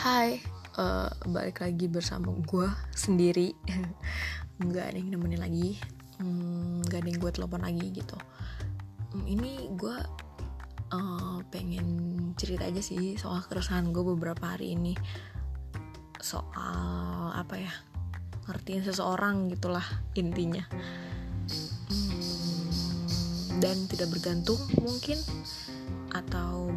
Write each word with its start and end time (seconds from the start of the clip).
Hai, 0.00 0.40
uh, 0.80 1.12
balik 1.28 1.60
lagi 1.60 1.84
bersama 1.84 2.32
gue 2.32 2.64
sendiri. 2.96 3.52
Nggak 4.64 4.84
ada 4.88 4.96
yang 4.96 5.12
nemenin 5.12 5.44
lagi. 5.44 5.76
Hmm, 6.16 6.80
Nggak 6.80 7.04
ada 7.04 7.08
yang 7.12 7.20
gue 7.20 7.32
telepon 7.36 7.60
lagi 7.60 7.86
gitu. 7.92 8.16
Hmm, 9.12 9.28
Ini 9.28 9.68
gue 9.76 9.96
uh, 10.96 11.44
pengen 11.52 11.84
cerita 12.32 12.64
aja 12.64 12.80
sih 12.80 13.20
soal 13.20 13.44
keresahan 13.44 13.92
gue 13.92 14.00
beberapa 14.16 14.56
hari 14.56 14.72
ini. 14.72 14.96
Soal 16.16 17.36
apa 17.36 17.60
ya 17.60 17.72
Ngertiin 18.48 18.80
seseorang 18.80 19.52
gitulah 19.52 19.84
intinya. 20.16 20.64
Hmm, 21.92 22.64
Dan 23.60 23.84
tidak 23.84 24.16
bergantung 24.16 24.64
mungkin 24.80 25.20
Atau 26.16 26.72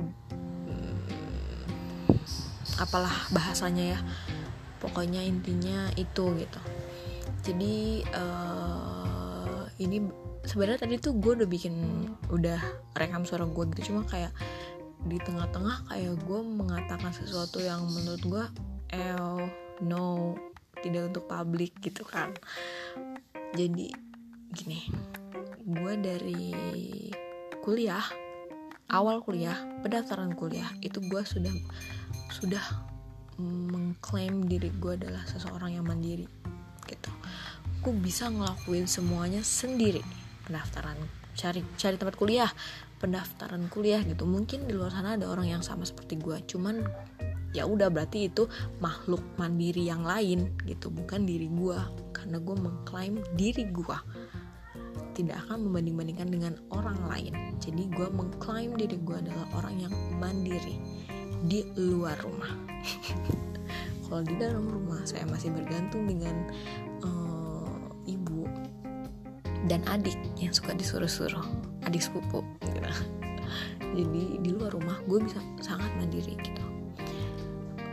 apalah 2.79 3.13
bahasanya 3.33 3.97
ya. 3.97 3.99
Pokoknya 4.79 5.23
intinya 5.23 5.87
itu 5.95 6.35
gitu. 6.35 6.61
Jadi 7.43 8.03
uh, 8.15 9.67
ini 9.79 10.03
sebenarnya 10.43 10.87
tadi 10.87 10.95
tuh 10.99 11.15
gue 11.19 11.43
udah 11.43 11.49
bikin 11.49 11.75
udah 12.31 12.59
rekam 12.95 13.23
suara 13.23 13.47
gue 13.47 13.63
gitu. 13.75 13.93
Cuma 13.93 14.07
kayak 14.07 14.31
di 15.03 15.19
tengah-tengah 15.19 15.91
kayak 15.91 16.15
gue 16.23 16.39
mengatakan 16.43 17.11
sesuatu 17.11 17.59
yang 17.59 17.83
menurut 17.91 18.23
gue 18.23 18.45
eh 18.95 19.43
no 19.83 20.35
tidak 20.79 21.11
untuk 21.11 21.25
publik 21.27 21.75
gitu 21.83 22.03
kan. 22.07 22.31
Jadi 23.55 23.91
gini 24.53 24.87
gue 25.63 25.93
dari 25.97 26.51
kuliah 27.63 28.03
awal 28.93 29.25
kuliah 29.25 29.57
pendaftaran 29.81 30.37
kuliah 30.37 30.69
itu 30.85 31.01
gue 31.01 31.25
sudah 31.25 31.49
sudah 32.29 32.61
mengklaim 33.41 34.45
diri 34.45 34.69
gue 34.77 34.93
adalah 34.93 35.25
seseorang 35.25 35.73
yang 35.73 35.85
mandiri 35.89 36.29
gitu. 36.85 37.09
Gue 37.81 37.93
bisa 37.97 38.29
ngelakuin 38.29 38.85
semuanya 38.85 39.41
sendiri. 39.41 40.05
Pendaftaran 40.45 40.95
cari 41.33 41.65
cari 41.81 41.97
tempat 41.97 42.13
kuliah 42.13 42.51
pendaftaran 43.01 43.65
kuliah 43.73 44.05
gitu. 44.05 44.29
Mungkin 44.29 44.69
di 44.69 44.77
luar 44.77 44.93
sana 44.93 45.17
ada 45.17 45.25
orang 45.25 45.49
yang 45.49 45.63
sama 45.65 45.83
seperti 45.83 46.21
gue 46.21 46.37
cuman 46.45 46.85
ya 47.53 47.65
udah 47.65 47.89
berarti 47.89 48.29
itu 48.29 48.45
makhluk 48.81 49.21
mandiri 49.37 49.89
yang 49.89 50.05
lain 50.05 50.53
gitu 50.65 50.89
bukan 50.89 51.25
diri 51.25 51.49
gue 51.49 51.77
karena 52.13 52.41
gue 52.41 52.55
mengklaim 52.57 53.21
diri 53.37 53.69
gue 53.69 53.97
tidak 55.13 55.45
akan 55.47 55.69
membanding-bandingkan 55.69 56.29
dengan 56.29 56.53
orang 56.73 56.97
lain. 57.07 57.33
Jadi 57.61 57.89
gue 57.93 58.07
mengklaim 58.09 58.73
diri 58.75 58.97
gue 59.01 59.17
adalah 59.17 59.45
orang 59.55 59.75
yang 59.87 59.93
mandiri 60.17 60.77
di 61.45 61.63
luar 61.75 62.17
rumah. 62.23 62.51
Kalau 64.07 64.21
di 64.23 64.35
dalam 64.37 64.69
rumah 64.69 65.01
saya 65.03 65.25
masih 65.25 65.49
bergantung 65.49 66.05
dengan 66.05 66.35
uh, 67.01 67.81
ibu 68.05 68.45
dan 69.65 69.81
adik 69.89 70.17
yang 70.37 70.53
suka 70.53 70.75
disuruh-suruh 70.75 71.43
adik 71.87 72.03
sepupu. 72.03 72.45
Gitu. 72.61 72.79
jadi 73.97 74.23
di 74.41 74.49
luar 74.53 74.73
rumah 74.73 74.97
gue 75.05 75.19
bisa 75.23 75.39
sangat 75.59 75.89
mandiri 75.97 76.37
gitu. 76.39 76.63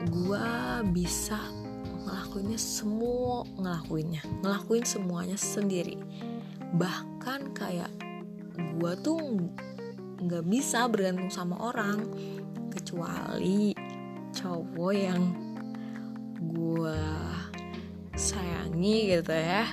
Gue 0.09 0.48
bisa 0.97 1.41
ngelakuinnya 2.05 2.61
semua 2.61 3.45
ngelakuinnya 3.59 4.23
ngelakuin 4.45 4.85
semuanya 4.87 5.37
sendiri. 5.37 6.01
Bahkan 6.77 7.09
kayak 7.61 7.93
gue 8.81 8.93
tuh 9.05 9.21
nggak 10.21 10.45
bisa 10.49 10.89
bergantung 10.89 11.29
sama 11.29 11.57
orang 11.61 12.01
kecuali 12.73 13.77
cowok 14.33 14.93
yang 14.97 15.23
gue 16.41 17.01
sayangi 18.17 19.17
gitu 19.17 19.33
ya. 19.33 19.64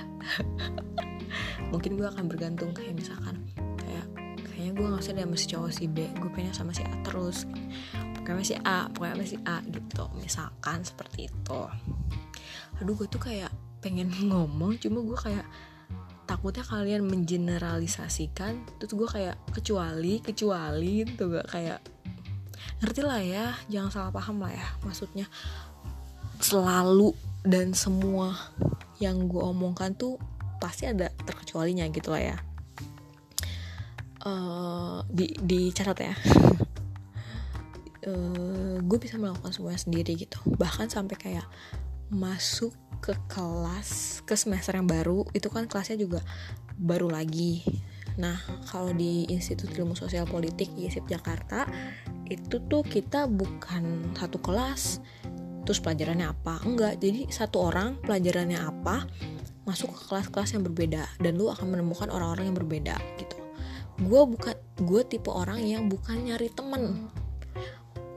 Mungkin 1.72 2.00
gue 2.00 2.08
akan 2.08 2.28
bergantung 2.28 2.72
kayak 2.72 2.96
misalkan 2.96 3.44
kayak 3.80 4.06
kayaknya 4.48 4.72
gue 4.76 4.86
nggak 4.88 5.02
usah 5.04 5.12
deh 5.16 5.24
sama 5.24 5.36
si 5.36 5.46
cowok 5.48 5.70
si 5.72 5.84
B 5.88 6.08
gue 6.16 6.30
pengen 6.32 6.54
sama 6.56 6.72
si 6.76 6.84
A 6.84 6.94
terus. 7.04 7.44
Pokoknya 8.16 8.44
si 8.44 8.54
A 8.60 8.92
pokoknya 8.92 9.14
sama 9.16 9.26
si 9.26 9.36
A 9.48 9.56
gitu 9.68 10.04
misalkan 10.20 10.78
seperti 10.84 11.32
itu. 11.32 11.62
Aduh 12.80 12.94
gue 12.96 13.08
tuh 13.08 13.20
kayak 13.20 13.52
pengen 13.80 14.12
ngomong 14.30 14.76
cuma 14.80 15.00
gue 15.00 15.18
kayak 15.18 15.44
takutnya 16.38 16.62
kalian 16.62 17.02
mengeneralisasikan 17.02 18.78
terus 18.78 18.94
gue 18.94 19.08
kayak 19.10 19.34
kecuali 19.50 20.22
kecuali 20.22 21.02
gitu 21.02 21.34
gak 21.34 21.50
kayak 21.50 21.82
ngerti 22.78 23.02
lah 23.02 23.18
ya 23.18 23.58
jangan 23.66 23.90
salah 23.90 24.12
paham 24.14 24.46
lah 24.46 24.54
ya 24.54 24.68
maksudnya. 24.86 25.26
Selalu 26.38 27.10
dan 27.42 27.74
semua 27.74 28.38
yang 29.02 29.26
gue 29.26 29.42
omongkan 29.42 29.98
tuh 29.98 30.14
pasti 30.62 30.86
ada 30.86 31.10
terkecualinya 31.26 31.90
gitu 31.90 32.14
lah 32.14 32.22
ya. 32.22 32.36
Uh, 34.22 35.02
di 35.10 35.34
dicatat 35.42 35.98
ya. 35.98 36.14
Uh, 38.08 38.80
gue 38.88 38.96
bisa 38.96 39.20
melakukan 39.20 39.52
semuanya 39.52 39.84
sendiri 39.84 40.16
gitu. 40.16 40.40
Bahkan 40.56 40.88
sampai 40.88 41.18
kayak 41.18 41.44
masuk 42.08 42.72
ke 42.98 43.14
kelas 43.30 44.20
ke 44.26 44.34
semester 44.34 44.76
yang 44.76 44.86
baru 44.86 45.24
itu 45.32 45.48
kan 45.48 45.66
kelasnya 45.70 45.98
juga 45.98 46.20
baru 46.78 47.10
lagi. 47.10 47.62
Nah, 48.18 48.34
kalau 48.66 48.90
di 48.90 49.30
Institut 49.30 49.70
Ilmu 49.70 49.94
Sosial 49.94 50.26
Politik 50.26 50.74
ISIP 50.74 51.06
Jakarta 51.06 51.70
itu 52.26 52.58
tuh 52.66 52.82
kita 52.82 53.30
bukan 53.30 54.12
satu 54.18 54.42
kelas 54.42 54.98
terus 55.62 55.78
pelajarannya 55.78 56.26
apa? 56.32 56.58
Enggak 56.66 56.98
jadi 56.98 57.30
satu 57.30 57.70
orang 57.70 58.00
pelajarannya 58.02 58.58
apa 58.58 59.06
masuk 59.68 59.92
ke 59.92 60.02
kelas-kelas 60.08 60.56
yang 60.56 60.64
berbeda 60.64 61.04
dan 61.20 61.36
lu 61.36 61.52
akan 61.52 61.68
menemukan 61.68 62.08
orang-orang 62.08 62.50
yang 62.50 62.56
berbeda 62.56 62.96
gitu. 63.20 63.36
Gue 64.00 64.22
bukan 64.24 64.56
gue 64.82 65.02
tipe 65.06 65.28
orang 65.30 65.62
yang 65.62 65.86
bukan 65.86 66.24
nyari 66.24 66.48
temen. 66.50 67.12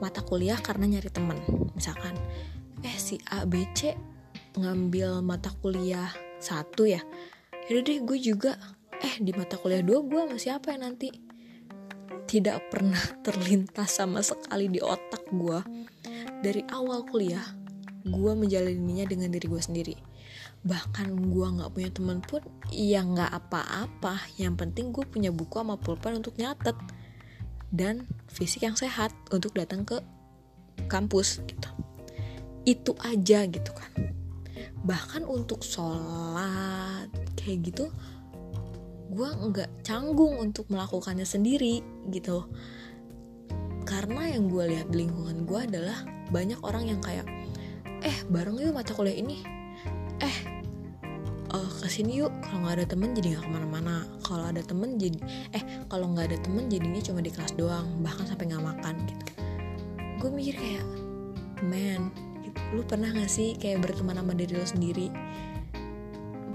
Mata 0.01 0.25
kuliah 0.25 0.57
karena 0.57 0.97
nyari 0.97 1.11
temen 1.13 1.37
misalkan. 1.77 2.17
Eh 2.81 2.97
si 2.97 3.21
A 3.29 3.45
B 3.45 3.69
C 3.77 3.93
ngambil 4.55 5.23
mata 5.23 5.53
kuliah 5.63 6.11
satu 6.41 6.83
ya. 6.89 6.99
Yaudah 7.69 7.83
deh 7.85 7.99
gue 8.03 8.17
juga. 8.19 8.57
Eh 9.01 9.17
di 9.21 9.31
mata 9.33 9.55
kuliah 9.57 9.81
dua 9.81 10.03
gue 10.03 10.21
masih 10.27 10.59
apa 10.59 10.75
ya 10.75 10.77
nanti? 10.81 11.09
Tidak 12.27 12.57
pernah 12.67 13.01
terlintas 13.25 13.95
sama 13.95 14.19
sekali 14.25 14.67
di 14.67 14.81
otak 14.83 15.29
gue 15.31 15.59
dari 16.41 16.65
awal 16.73 17.05
kuliah 17.05 17.45
gue 18.01 18.33
menjalaninya 18.33 19.05
dengan 19.05 19.29
diri 19.29 19.47
gue 19.47 19.61
sendiri. 19.61 19.95
Bahkan 20.61 21.07
gue 21.33 21.47
nggak 21.57 21.71
punya 21.73 21.89
teman 21.93 22.19
pun 22.21 22.41
ya 22.73 23.05
nggak 23.05 23.31
apa-apa. 23.31 24.25
Yang 24.41 24.53
penting 24.67 24.85
gue 24.89 25.05
punya 25.05 25.29
buku 25.29 25.61
sama 25.61 25.77
pulpen 25.77 26.19
untuk 26.19 26.35
nyatet. 26.37 26.75
Dan 27.71 28.03
fisik 28.27 28.67
yang 28.67 28.75
sehat 28.75 29.15
untuk 29.31 29.55
datang 29.55 29.87
ke 29.87 30.01
kampus 30.91 31.39
gitu. 31.47 31.69
Itu 32.67 32.93
aja 32.99 33.47
gitu 33.47 33.71
kan 33.71 34.20
bahkan 34.81 35.21
untuk 35.25 35.61
sholat 35.61 37.09
kayak 37.37 37.69
gitu 37.69 37.85
gue 39.11 39.27
nggak 39.27 39.83
canggung 39.83 40.39
untuk 40.39 40.71
melakukannya 40.71 41.27
sendiri 41.27 41.83
gitu. 42.15 42.47
Karena 43.83 44.31
yang 44.31 44.47
gue 44.47 44.71
lihat 44.71 44.87
di 44.87 45.03
lingkungan 45.03 45.43
gue 45.43 45.59
adalah 45.67 45.99
banyak 46.31 46.63
orang 46.63 46.95
yang 46.95 47.03
kayak 47.03 47.27
eh 48.01 48.17
bareng 48.31 48.55
yuk 48.55 48.71
mata 48.71 48.95
kuliah 48.95 49.19
ini. 49.19 49.43
Eh 50.23 50.37
uh, 51.51 51.71
ke 51.83 51.91
sini 51.91 52.23
yuk. 52.23 52.31
Kalau 52.39 52.63
nggak 52.63 52.75
ada 52.79 52.87
temen 52.87 53.11
jadi 53.11 53.27
nggak 53.35 53.43
ke 53.43 53.51
mana-mana. 53.51 54.07
Kalau 54.23 54.47
ada 54.47 54.63
temen 54.63 54.95
jadi 54.95 55.19
eh 55.51 55.63
kalau 55.91 56.07
nggak 56.15 56.31
ada 56.31 56.37
temen 56.39 56.71
jadinya 56.71 57.03
cuma 57.03 57.19
di 57.19 57.31
kelas 57.35 57.51
doang. 57.59 57.99
Bahkan 57.99 58.31
sampai 58.31 58.47
nggak 58.47 58.63
makan 58.63 58.95
gitu. 59.11 59.23
Gue 60.23 60.29
mikir 60.31 60.55
kayak 60.55 60.87
man 61.67 62.30
lu 62.71 62.81
pernah 62.85 63.11
gak 63.11 63.31
sih 63.31 63.57
kayak 63.57 63.83
berteman 63.83 64.19
sama 64.19 64.33
diri 64.35 64.53
lo 64.55 64.65
sendiri? 64.65 65.07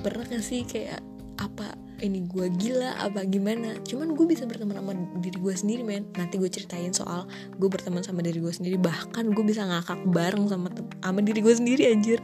Pernah 0.01 0.25
gak 0.29 0.45
sih 0.45 0.63
kayak 0.65 1.01
apa 1.37 1.77
ini 2.05 2.25
gue 2.29 2.53
gila? 2.57 3.01
Apa 3.01 3.25
gimana? 3.25 3.81
Cuman 3.85 4.13
gue 4.13 4.27
bisa 4.29 4.45
berteman 4.45 4.77
sama 4.77 4.93
diri 5.21 5.39
gue 5.41 5.55
sendiri 5.57 5.83
men. 5.85 6.05
Nanti 6.17 6.37
gue 6.37 6.49
ceritain 6.49 6.93
soal 6.93 7.25
gue 7.57 7.69
berteman 7.69 8.05
sama 8.05 8.21
diri 8.21 8.41
gue 8.41 8.53
sendiri. 8.53 8.77
Bahkan 8.77 9.33
gue 9.33 9.45
bisa 9.45 9.65
ngakak 9.65 10.05
bareng 10.09 10.49
sama 10.49 10.69
sama 11.01 11.21
diri 11.25 11.41
gue 11.41 11.55
sendiri 11.57 11.93
anjir. 11.93 12.21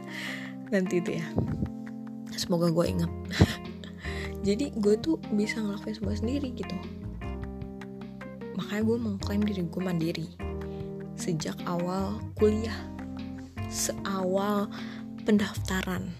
Nanti 0.69 1.01
itu 1.01 1.17
ya. 1.17 1.27
Semoga 2.33 2.73
gue 2.73 2.85
inget 2.89 3.11
jadi 4.47 4.75
gue 4.75 4.95
tuh 4.99 5.15
bisa 5.31 5.63
ngelakuin 5.63 5.95
semua 5.95 6.15
sendiri 6.19 6.51
gitu. 6.51 6.75
Makanya 8.59 8.83
gue 8.83 8.97
mengklaim 8.99 9.41
diri 9.47 9.63
gue 9.63 9.81
mandiri. 9.81 10.27
Sejak 11.15 11.55
awal 11.63 12.19
kuliah 12.35 12.75
seawal 13.73 14.69
pendaftaran. 15.25 16.13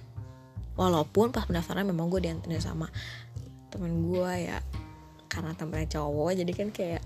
Walaupun 0.73 1.29
pas 1.29 1.45
pendaftaran 1.45 1.85
memang 1.85 2.09
gue 2.09 2.25
diantarin 2.25 2.57
sama 2.57 2.89
temen 3.69 4.09
gue 4.09 4.33
ya 4.49 4.57
karena 5.29 5.53
temennya 5.57 5.97
cowok 5.97 6.37
jadi 6.37 6.51
kan 6.53 6.69
kayak 6.73 7.03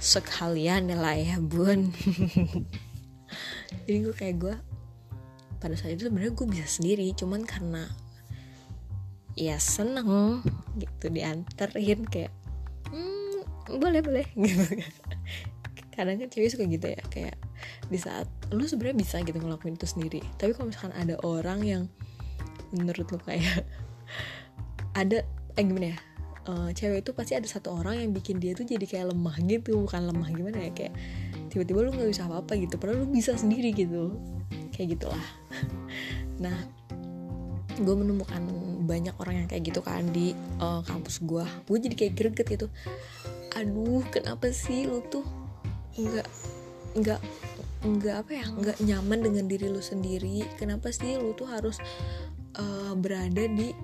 sekalian 0.00 0.88
lah 0.96 1.16
ya 1.16 1.36
bun. 1.36 1.92
Jadi 3.86 3.98
gue 4.02 4.14
kayak 4.14 4.36
gue 4.38 4.54
pada 5.56 5.74
saat 5.74 5.96
itu 5.96 6.06
sebenarnya 6.06 6.36
gue 6.36 6.46
bisa 6.46 6.66
sendiri 6.68 7.06
cuman 7.16 7.42
karena 7.48 7.88
ya 9.34 9.56
seneng 9.56 10.40
gitu 10.76 11.10
dianterin 11.10 12.04
kayak 12.06 12.32
hmm, 12.92 13.44
boleh 13.80 14.00
boleh. 14.04 14.26
Gitu 14.36 14.84
kadang 15.96 16.20
kan 16.20 16.28
cewek 16.28 16.52
suka 16.52 16.68
gitu 16.68 16.92
ya 16.92 17.00
kayak 17.08 17.36
di 17.86 17.98
saat 17.98 18.26
lu 18.50 18.66
sebenarnya 18.66 18.98
bisa 18.98 19.16
gitu 19.22 19.38
ngelakuin 19.38 19.78
itu 19.78 19.86
sendiri. 19.86 20.20
Tapi 20.36 20.54
kalau 20.54 20.70
misalkan 20.70 20.94
ada 20.94 21.14
orang 21.22 21.60
yang 21.62 21.82
menurut 22.74 23.06
lu 23.10 23.18
kayak 23.22 23.66
ada 25.00 25.22
eh 25.56 25.64
gimana 25.64 25.94
ya? 25.94 25.98
Uh, 26.46 26.70
cewek 26.70 27.02
itu 27.02 27.10
pasti 27.10 27.34
ada 27.34 27.48
satu 27.50 27.74
orang 27.74 27.98
yang 27.98 28.14
bikin 28.14 28.38
dia 28.38 28.54
tuh 28.54 28.62
jadi 28.62 28.86
kayak 28.86 29.10
lemah 29.10 29.36
gitu. 29.46 29.82
Bukan 29.82 30.06
lemah 30.06 30.30
gimana 30.30 30.58
ya? 30.62 30.70
Kayak 30.70 30.94
tiba-tiba 31.50 31.78
lu 31.82 31.90
nggak 31.90 32.10
bisa 32.10 32.22
apa-apa 32.30 32.54
gitu. 32.54 32.78
Padahal 32.78 33.02
lu 33.02 33.08
bisa 33.10 33.34
sendiri 33.34 33.74
gitu. 33.74 34.14
Kayak 34.74 34.98
gitulah. 34.98 35.26
Nah 36.36 36.68
gue 37.76 37.94
menemukan 37.96 38.40
banyak 38.88 39.12
orang 39.20 39.44
yang 39.44 39.48
kayak 39.48 39.68
gitu 39.68 39.80
kan 39.84 40.04
di 40.08 40.32
uh, 40.60 40.80
kampus 40.84 41.20
gue 41.24 41.44
gue 41.44 41.78
jadi 41.80 41.94
kayak 41.96 42.12
greget 42.16 42.46
gitu. 42.48 42.66
Aduh 43.56 44.04
kenapa 44.12 44.52
sih 44.52 44.84
lu 44.88 45.00
tuh 45.08 45.24
nggak 45.96 46.28
nggak 46.96 47.20
nggak 47.84 48.16
apa 48.24 48.32
ya 48.32 48.46
nggak 48.48 48.78
nyaman 48.80 49.20
dengan 49.20 49.44
diri 49.50 49.66
lu 49.68 49.82
sendiri. 49.82 50.46
Kenapa 50.56 50.88
sih 50.88 51.18
lu 51.20 51.36
tuh 51.36 51.48
harus 51.50 51.76
uh, 52.56 52.94
berada 52.96 53.44
di 53.44 53.76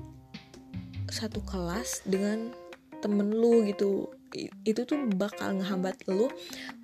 satu 1.13 1.45
kelas 1.45 2.09
dengan 2.09 2.55
temen 3.05 3.29
lu 3.35 3.67
gitu? 3.69 4.09
Itu 4.65 4.89
tuh 4.89 5.13
bakal 5.13 5.61
ngehambat 5.61 6.09
lu 6.09 6.33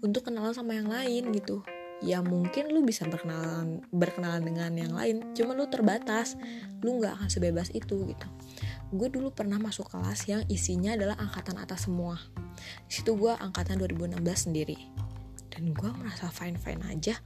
untuk 0.04 0.28
kenalan 0.28 0.52
sama 0.52 0.76
yang 0.76 0.92
lain 0.92 1.32
gitu. 1.32 1.64
Ya 1.98 2.22
mungkin 2.22 2.70
lu 2.70 2.86
bisa 2.86 3.10
berkenalan 3.10 3.82
berkenalan 3.90 4.46
dengan 4.46 4.70
yang 4.76 4.92
lain 4.94 5.32
cuma 5.32 5.56
lu 5.56 5.66
terbatas. 5.66 6.36
Lu 6.84 7.00
nggak 7.00 7.18
akan 7.18 7.28
sebebas 7.32 7.72
itu 7.72 8.04
gitu. 8.04 8.28
Gue 8.88 9.08
dulu 9.12 9.32
pernah 9.32 9.60
masuk 9.60 9.90
kelas 9.90 10.28
yang 10.30 10.44
isinya 10.48 10.94
adalah 10.94 11.16
angkatan 11.18 11.58
atas 11.58 11.88
semua. 11.88 12.20
Di 12.86 13.00
situ 13.00 13.16
gue 13.18 13.32
angkatan 13.32 13.80
2016 13.80 14.20
sendiri 14.48 15.08
dan 15.58 15.74
gue 15.74 15.90
merasa 15.98 16.30
fine 16.30 16.54
fine 16.54 16.78
aja. 16.86 17.18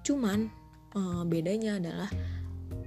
Cuman 0.00 0.48
uh, 0.96 1.28
bedanya 1.28 1.76
adalah 1.76 2.08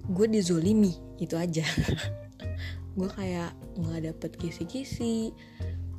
gue 0.09 0.25
dizolimi 0.25 0.97
itu 1.21 1.37
aja. 1.37 1.61
Gue 2.97 3.05
kayak 3.05 3.53
nggak 3.77 4.11
dapet 4.11 4.31
kisi-kisi 4.41 5.31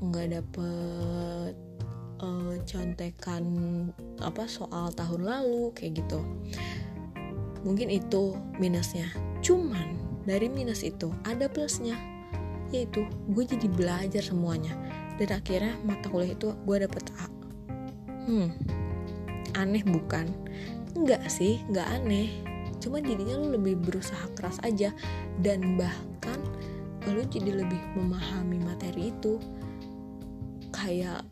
nggak 0.02 0.36
dapet 0.36 1.54
uh, 2.18 2.54
contekan 2.66 3.44
apa 4.20 4.44
soal 4.50 4.90
tahun 4.92 5.22
lalu 5.22 5.70
kayak 5.70 6.02
gitu. 6.02 6.20
Mungkin 7.62 7.94
itu 7.94 8.34
minusnya. 8.58 9.06
Cuman 9.40 9.96
dari 10.26 10.50
minus 10.50 10.82
itu 10.82 11.14
ada 11.22 11.46
plusnya 11.46 11.94
yaitu 12.74 13.06
gue 13.30 13.44
jadi 13.46 13.70
belajar 13.70 14.20
semuanya. 14.20 14.74
Dan 15.16 15.30
akhirnya 15.30 15.78
mata 15.86 16.10
kuliah 16.10 16.34
itu 16.34 16.52
gue 16.66 16.76
dapet 16.84 17.04
A. 17.16 17.26
Hmm 18.26 18.79
aneh 19.56 19.82
bukan? 19.86 20.30
Enggak 20.94 21.22
sih 21.30 21.62
enggak 21.70 21.86
aneh. 21.90 22.30
Cuma 22.80 22.98
jadinya 22.98 23.36
lu 23.36 23.54
lebih 23.60 23.78
berusaha 23.80 24.26
keras 24.34 24.58
aja. 24.64 24.90
Dan 25.40 25.78
bahkan 25.78 26.40
lu 27.08 27.22
jadi 27.28 27.64
lebih 27.64 27.80
memahami 27.96 28.58
materi 28.60 29.12
itu. 29.12 29.38
Kayak 30.74 31.24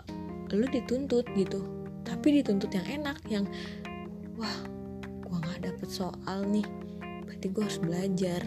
lu 0.53 0.65
dituntut 0.69 1.25
gitu. 1.35 1.65
Tapi 2.05 2.41
dituntut 2.41 2.73
yang 2.73 2.87
enak 3.03 3.19
yang 3.29 3.45
wah 4.41 4.57
gua 5.25 5.39
nggak 5.45 5.73
dapet 5.73 5.89
soal 5.89 6.45
nih. 6.49 6.65
Berarti 7.29 7.47
gue 7.53 7.63
harus 7.63 7.81
belajar. 7.81 8.43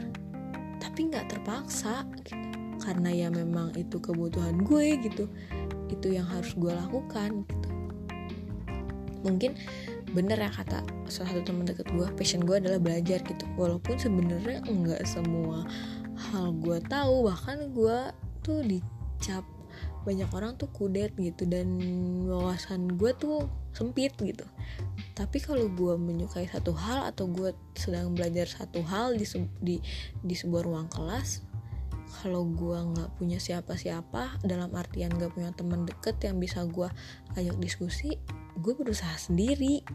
Tapi 0.81 0.99
nggak 1.13 1.37
terpaksa 1.37 2.05
gitu. 2.25 2.37
karena 2.81 3.13
ya 3.13 3.29
memang 3.29 3.69
itu 3.77 4.01
kebutuhan 4.01 4.65
gue 4.65 4.97
gitu. 5.05 5.29
Itu 5.85 6.09
yang 6.09 6.25
harus 6.25 6.57
gue 6.57 6.73
lakukan 6.73 7.45
gitu 7.45 7.60
mungkin 9.21 9.57
bener 10.11 10.37
ya 10.41 10.51
kata 10.51 10.83
salah 11.07 11.31
satu 11.31 11.53
teman 11.53 11.65
deket 11.69 11.87
gue 11.93 12.07
passion 12.17 12.43
gue 12.43 12.57
adalah 12.57 12.81
belajar 12.81 13.21
gitu. 13.23 13.45
Walaupun 13.55 13.95
sebenarnya 13.97 14.65
nggak 14.65 15.01
semua 15.07 15.65
hal 16.31 16.53
gue 16.57 16.77
tahu 16.85 17.29
bahkan 17.29 17.71
gue 17.73 17.97
tuh 18.45 18.61
dicap 18.65 19.45
banyak 20.01 20.27
orang 20.33 20.57
tuh 20.57 20.65
kudet 20.73 21.13
gitu 21.13 21.45
dan 21.45 21.77
wawasan 22.25 22.97
gue 22.97 23.13
tuh 23.15 23.45
sempit 23.71 24.11
gitu. 24.17 24.43
Tapi 25.13 25.37
kalau 25.37 25.69
gue 25.69 25.93
menyukai 25.95 26.49
satu 26.49 26.73
hal 26.73 27.13
atau 27.13 27.29
gue 27.29 27.53
sedang 27.77 28.17
belajar 28.17 28.49
satu 28.49 28.81
hal 28.81 29.13
di 29.13 29.25
di 29.61 29.75
di 30.25 30.35
sebuah 30.35 30.65
ruang 30.65 30.89
kelas 30.89 31.51
kalau 32.11 32.43
gue 32.43 32.75
nggak 32.75 33.15
punya 33.15 33.39
siapa-siapa 33.39 34.43
dalam 34.43 34.69
artian 34.75 35.15
gak 35.15 35.31
punya 35.31 35.55
teman 35.55 35.87
deket 35.87 36.19
yang 36.21 36.37
bisa 36.43 36.67
gue 36.67 36.91
ajak 37.39 37.55
diskusi 37.63 38.19
gue 38.59 38.73
berusaha 38.75 39.13
sendiri. 39.15 39.85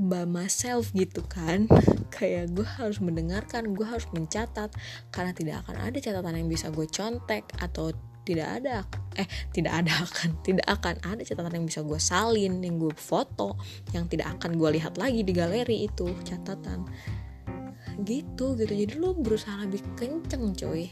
By 0.00 0.24
myself 0.24 0.90
gitu 0.96 1.22
kan. 1.28 1.68
Kayak 2.16 2.56
gue 2.56 2.66
harus 2.66 2.98
mendengarkan 2.98 3.76
gue 3.76 3.86
harus 3.86 4.08
mencatat. 4.10 4.72
Karena 5.14 5.32
tidak 5.36 5.66
akan 5.66 5.76
ada 5.78 5.98
catatan 6.00 6.34
yang 6.38 6.48
bisa 6.48 6.72
gue 6.72 6.88
contek 6.88 7.46
atau 7.60 7.92
tidak 8.22 8.62
ada 8.62 8.86
eh 9.18 9.26
tidak 9.50 9.82
ada 9.82 10.06
akan 10.06 10.30
tidak 10.46 10.66
akan 10.70 10.94
ada 11.02 11.22
catatan 11.26 11.58
yang 11.58 11.66
bisa 11.66 11.82
gue 11.82 11.98
salin 11.98 12.62
yang 12.62 12.78
gue 12.78 12.94
foto 12.94 13.58
yang 13.90 14.06
tidak 14.06 14.30
akan 14.38 14.54
gue 14.54 14.78
lihat 14.78 14.94
lagi 14.94 15.26
di 15.26 15.32
galeri 15.34 15.86
itu 15.90 16.10
catatan. 16.22 16.86
Gitu 18.02 18.32
gitu. 18.56 18.56
Jadi 18.56 18.98
lo 18.98 19.14
berusaha 19.14 19.62
lebih 19.62 19.82
kenceng 19.94 20.56
coy. 20.56 20.88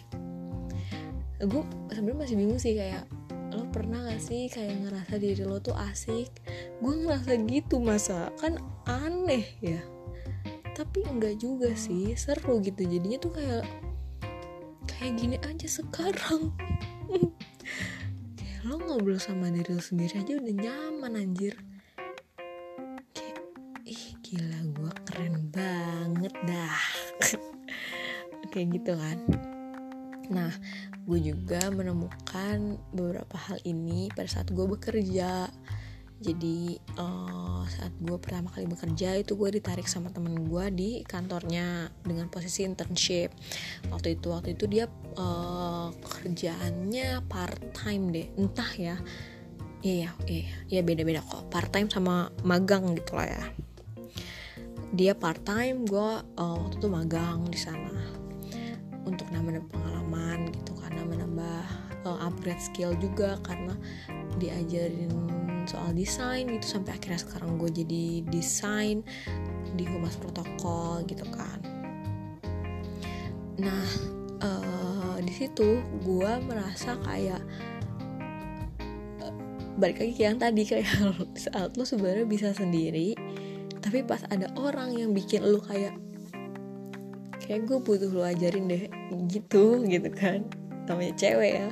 Gue 1.41 1.63
sebenarnya 1.89 2.19
masih 2.21 2.37
bingung 2.37 2.61
sih 2.61 2.77
kayak 2.77 3.09
lo 3.51 3.67
pernah 3.75 4.07
gak 4.07 4.23
sih 4.23 4.47
kayak 4.47 4.87
ngerasa 4.87 5.15
diri 5.19 5.43
lo 5.43 5.59
tuh 5.59 5.75
asik? 5.75 6.31
Gue 6.79 6.95
ngerasa 7.03 7.35
gitu 7.51 7.83
masa 7.83 8.31
kan 8.39 8.59
aneh 8.87 9.47
ya. 9.59 9.83
Tapi 10.75 11.03
enggak 11.05 11.43
juga 11.43 11.75
sih 11.75 12.15
seru 12.15 12.63
gitu. 12.63 12.87
Jadinya 12.87 13.19
tuh 13.19 13.33
kayak 13.35 13.65
kayak 14.87 15.13
gini 15.19 15.37
aja 15.43 15.67
sekarang. 15.67 16.55
Kayak 18.39 18.61
lo 18.69 18.77
ngobrol 18.79 19.19
sama 19.19 19.51
diri 19.51 19.73
lo 19.73 19.83
sendiri 19.83 20.23
aja 20.23 20.33
udah 20.39 20.55
nyaman 20.55 21.13
anjir. 21.19 21.55
Kayak 23.17 23.41
ih 23.83 24.05
gila 24.23 24.61
gue 24.71 24.93
keren 25.11 25.35
banget 25.51 26.35
dah. 26.47 26.81
Kayak 28.51 28.69
gitu 28.79 28.93
kan. 28.95 29.19
Nah 30.31 30.55
gue 31.09 31.33
juga 31.33 31.73
menemukan 31.73 32.77
beberapa 32.93 33.37
hal 33.37 33.59
ini 33.65 34.13
pada 34.13 34.29
saat 34.29 34.53
gue 34.53 34.67
bekerja. 34.67 35.49
Jadi 36.21 36.77
uh, 37.01 37.65
saat 37.65 37.97
gue 37.97 38.13
pertama 38.21 38.53
kali 38.53 38.69
bekerja 38.69 39.17
itu 39.17 39.41
gue 39.41 39.57
ditarik 39.57 39.89
sama 39.89 40.13
temen 40.13 40.45
gue 40.45 40.65
di 40.69 40.91
kantornya 41.09 41.89
dengan 42.05 42.29
posisi 42.29 42.69
internship. 42.69 43.33
Waktu 43.89 44.21
itu 44.21 44.29
waktu 44.29 44.53
itu 44.53 44.69
dia 44.69 44.85
uh, 45.17 45.89
kerjaannya 45.97 47.25
part 47.25 47.73
time 47.73 48.13
deh. 48.13 48.29
Entah 48.37 48.71
ya. 48.77 48.97
Iya 49.81 50.13
iya 50.29 50.45
iya 50.69 50.81
beda 50.85 51.09
beda 51.09 51.25
kok. 51.25 51.49
Part 51.49 51.73
time 51.73 51.89
sama 51.89 52.29
magang 52.45 52.93
gitu 53.01 53.17
lah 53.17 53.41
ya. 53.41 53.45
Dia 54.93 55.17
part 55.17 55.41
time 55.41 55.89
gue 55.89 56.11
uh, 56.37 56.57
waktu 56.61 56.77
itu 56.77 56.89
magang 56.93 57.49
di 57.49 57.57
sana. 57.57 57.97
Untuk 59.09 59.25
nambah 59.33 59.65
pengalaman 59.73 60.00
upgrade 62.41 62.65
skill 62.65 62.97
juga 62.97 63.37
karena 63.45 63.77
diajarin 64.41 65.13
soal 65.69 65.93
desain 65.93 66.49
gitu 66.49 66.81
sampai 66.81 66.97
akhirnya 66.97 67.21
sekarang 67.21 67.61
gue 67.61 67.69
jadi 67.69 68.25
desain 68.33 69.05
di 69.77 69.85
humas 69.85 70.17
protokol 70.17 71.05
gitu 71.05 71.29
kan. 71.29 71.61
Nah 73.61 73.85
uh, 74.41 75.21
di 75.21 75.33
situ 75.37 75.85
gue 76.01 76.33
merasa 76.49 76.97
kayak 77.05 77.45
uh, 79.21 79.35
balik 79.77 80.01
lagi 80.01 80.17
ke 80.17 80.23
yang 80.25 80.41
tadi 80.41 80.65
kayak 80.65 80.89
saat 81.45 81.77
lo 81.77 81.85
sebenarnya 81.85 82.25
bisa 82.25 82.57
sendiri 82.57 83.13
tapi 83.85 84.01
pas 84.01 84.25
ada 84.33 84.49
orang 84.57 84.97
yang 84.97 85.13
bikin 85.13 85.45
lo 85.45 85.61
kayak 85.61 85.93
kayak 87.37 87.69
gue 87.69 87.77
butuh 87.85 88.09
lo 88.09 88.25
ajarin 88.25 88.65
deh 88.65 88.89
gitu 89.29 89.85
gitu 89.85 90.09
kan. 90.09 90.49
Namanya 90.89 91.13
cewek 91.21 91.53
ya 91.61 91.69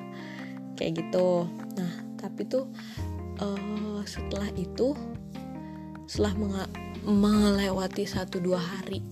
kayak 0.79 1.03
gitu. 1.03 1.51
Nah 1.75 1.93
tapi 2.15 2.47
tuh 2.47 2.71
uh, 3.43 4.01
setelah 4.07 4.47
itu 4.55 4.95
setelah 6.07 6.33
melewati 7.05 8.07
satu 8.07 8.39
dua 8.39 8.63
hari 8.63 9.03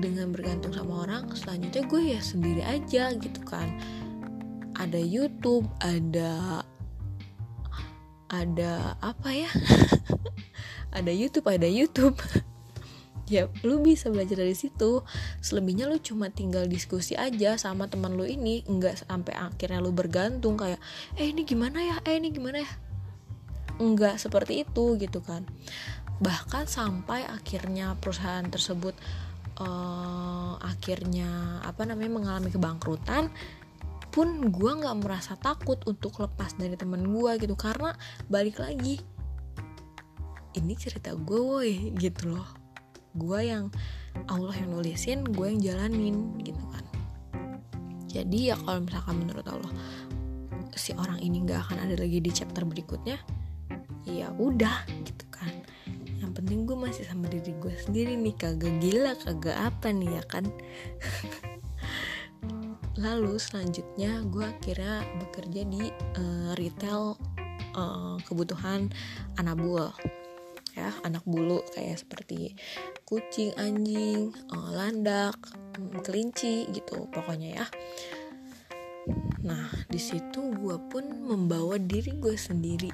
dengan 0.00 0.32
bergantung 0.32 0.72
sama 0.72 1.04
orang 1.04 1.28
selanjutnya 1.36 1.84
gue 1.84 2.02
ya 2.16 2.20
sendiri 2.22 2.62
aja 2.62 3.10
gitu 3.18 3.42
kan. 3.42 3.66
Ada 4.78 4.96
YouTube 4.96 5.66
ada 5.82 6.62
ada 8.30 8.94
apa 9.02 9.28
ya? 9.34 9.50
Ada 10.90 11.14
YouTube 11.14 11.46
ada 11.46 11.70
YouTube 11.70 12.18
ya 13.30 13.46
lu 13.62 13.78
bisa 13.78 14.10
belajar 14.10 14.42
dari 14.42 14.58
situ. 14.58 15.06
Selebihnya 15.38 15.86
lu 15.86 16.02
cuma 16.02 16.28
tinggal 16.34 16.66
diskusi 16.66 17.14
aja 17.14 17.54
sama 17.54 17.86
teman 17.86 18.18
lu 18.18 18.26
ini 18.26 18.66
nggak 18.66 19.06
sampai 19.06 19.38
akhirnya 19.38 19.78
lu 19.78 19.94
bergantung 19.94 20.58
kayak 20.58 20.82
eh 21.14 21.30
ini 21.30 21.46
gimana 21.46 21.78
ya? 21.78 21.96
Eh 22.02 22.18
ini 22.18 22.34
gimana 22.34 22.66
ya? 22.66 22.70
Nggak 23.78 24.18
seperti 24.18 24.66
itu 24.66 24.98
gitu 24.98 25.22
kan. 25.22 25.46
Bahkan 26.18 26.66
sampai 26.66 27.24
akhirnya 27.30 27.94
perusahaan 27.96 28.44
tersebut 28.44 28.92
uh, 29.62 30.58
akhirnya 30.60 31.62
apa 31.62 31.86
namanya 31.86 32.12
mengalami 32.12 32.50
kebangkrutan 32.50 33.30
pun 34.10 34.50
gue 34.50 34.72
nggak 34.74 35.06
merasa 35.06 35.38
takut 35.38 35.78
untuk 35.86 36.18
lepas 36.18 36.58
dari 36.58 36.74
teman 36.74 37.06
gue 37.06 37.32
gitu. 37.38 37.54
Karena 37.54 37.94
balik 38.26 38.58
lagi 38.58 38.98
ini 40.58 40.74
cerita 40.74 41.14
gue 41.14 41.38
woi 41.38 41.94
gitu 41.94 42.34
loh 42.34 42.59
gue 43.14 43.40
yang 43.42 43.72
Allah 44.30 44.54
yang 44.54 44.70
nulisin 44.74 45.26
gue 45.26 45.46
yang 45.46 45.60
jalanin 45.62 46.34
gitu 46.42 46.62
kan. 46.70 46.84
Jadi 48.10 48.50
ya 48.50 48.56
kalau 48.58 48.82
misalkan 48.82 49.22
menurut 49.22 49.46
Allah 49.46 49.72
si 50.74 50.94
orang 50.94 51.18
ini 51.22 51.42
nggak 51.46 51.70
akan 51.70 51.78
ada 51.86 51.94
lagi 51.98 52.18
di 52.22 52.30
chapter 52.30 52.66
berikutnya 52.66 53.18
ya 54.06 54.30
udah 54.34 54.86
gitu 55.06 55.26
kan. 55.30 55.52
Yang 56.18 56.32
penting 56.42 56.58
gue 56.66 56.76
masih 56.78 57.04
sama 57.06 57.30
diri 57.30 57.54
gue 57.58 57.74
sendiri 57.86 58.14
nih 58.18 58.34
kagak 58.34 58.74
gila 58.82 59.14
kagak 59.18 59.56
apa 59.56 59.88
nih 59.94 60.18
ya 60.18 60.22
kan? 60.26 60.44
Lalu 63.04 63.40
selanjutnya 63.40 64.20
gue 64.28 64.44
akhirnya 64.44 65.06
bekerja 65.22 65.62
di 65.64 65.88
uh, 66.20 66.52
retail 66.58 67.16
uh, 67.74 68.18
kebutuhan 68.26 68.90
anabul 69.38 69.88
ya 70.80 70.90
anak 71.04 71.20
bulu 71.28 71.60
kayak 71.76 72.00
seperti 72.00 72.56
kucing 73.04 73.52
anjing 73.60 74.32
uh, 74.48 74.70
landak 74.72 75.36
mm, 75.76 76.00
kelinci 76.00 76.64
gitu 76.72 77.04
pokoknya 77.12 77.60
ya. 77.60 77.66
Nah 79.44 79.68
di 79.92 80.00
situ 80.00 80.52
gue 80.56 80.76
pun 80.88 81.04
membawa 81.04 81.76
diri 81.76 82.16
gue 82.16 82.36
sendiri 82.36 82.88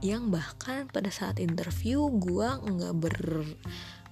yang 0.00 0.32
bahkan 0.32 0.88
pada 0.88 1.12
saat 1.12 1.40
interview 1.40 2.08
gue 2.08 2.48
nggak 2.48 2.94
ber 2.96 3.44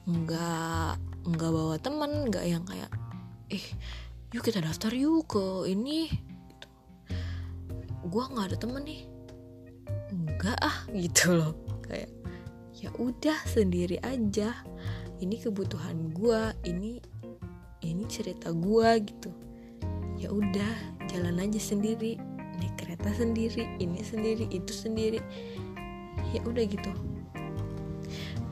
nggak 0.09 0.93
nggak 1.29 1.51
bawa 1.53 1.77
temen 1.81 2.33
nggak 2.33 2.45
yang 2.49 2.65
kayak 2.65 2.89
eh 3.49 3.65
yuk 4.33 4.45
kita 4.45 4.61
daftar 4.61 4.93
yuk 4.93 5.29
ke 5.29 5.69
ini. 5.69 6.09
Gitu. 6.49 6.69
gue 8.09 8.25
nggak 8.25 8.47
ada 8.53 8.57
temen 8.57 8.83
nih. 8.85 9.03
Enggak 10.13 10.59
ah 10.61 10.77
gitu 10.97 11.37
loh. 11.37 11.53
Kayak 11.85 12.18
ya 12.79 12.95
udah 12.97 13.39
sendiri 13.47 13.99
aja. 14.07 14.55
Ini 15.19 15.37
kebutuhan 15.43 16.15
gue 16.15 16.43
ini 16.63 17.03
ini 17.83 18.03
cerita 18.07 18.55
gue 18.55 18.91
gitu. 19.03 19.31
Ya 20.19 20.31
udah 20.31 21.03
jalan 21.11 21.43
aja 21.43 21.59
sendiri. 21.59 22.19
Naik 22.59 22.75
kereta 22.79 23.11
sendiri 23.15 23.67
ini 23.83 24.03
sendiri 24.03 24.47
itu 24.51 24.71
sendiri. 24.71 25.19
Ya 26.31 26.41
udah 26.47 26.65
gitu. 26.67 26.91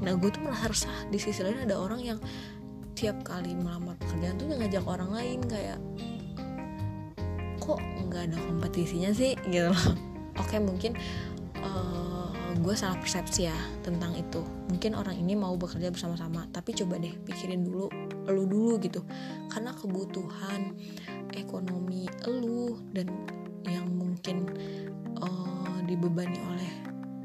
Nah 0.03 0.13
gue 0.19 0.29
tuh 0.29 0.43
merasa 0.43 0.67
resah 0.71 0.99
di 1.09 1.19
sisi 1.23 1.41
lain 1.47 1.63
ada 1.63 1.79
orang 1.79 2.03
yang 2.03 2.19
tiap 2.99 3.23
kali 3.23 3.55
melamar 3.55 3.95
pekerjaan 4.01 4.41
tuh 4.41 4.49
ngajak 4.51 4.85
orang 4.89 5.11
lain 5.13 5.41
kayak 5.47 5.79
kok 7.61 7.79
nggak 8.11 8.31
ada 8.31 8.37
kompetisinya 8.43 9.11
sih? 9.15 9.39
Gitu 9.47 9.71
loh. 9.71 9.87
Oke 10.43 10.59
mungkin 10.61 10.99
gue 12.63 12.75
salah 12.77 12.97
persepsi 13.01 13.49
ya 13.49 13.57
tentang 13.83 14.15
itu. 14.15 14.45
Mungkin 14.71 14.95
orang 14.97 15.17
ini 15.17 15.35
mau 15.35 15.57
bekerja 15.57 15.91
bersama-sama 15.91 16.47
tapi 16.53 16.77
coba 16.77 17.01
deh 17.01 17.13
pikirin 17.27 17.65
dulu 17.65 17.89
lu 18.31 18.45
dulu 18.47 18.79
gitu. 18.81 19.03
Karena 19.49 19.75
kebutuhan 19.75 20.77
ekonomi 21.35 22.07
lu 22.29 22.79
dan 22.95 23.11
yang 23.67 23.89
mungkin 23.91 24.47
uh, 25.19 25.79
dibebani 25.85 26.39
oleh 26.39 26.73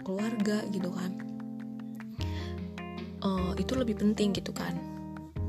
keluarga 0.01 0.65
gitu 0.73 0.89
kan 0.89 1.31
uh, 3.25 3.53
itu 3.57 3.73
lebih 3.77 4.01
penting 4.01 4.33
gitu 4.35 4.51
kan. 4.51 4.75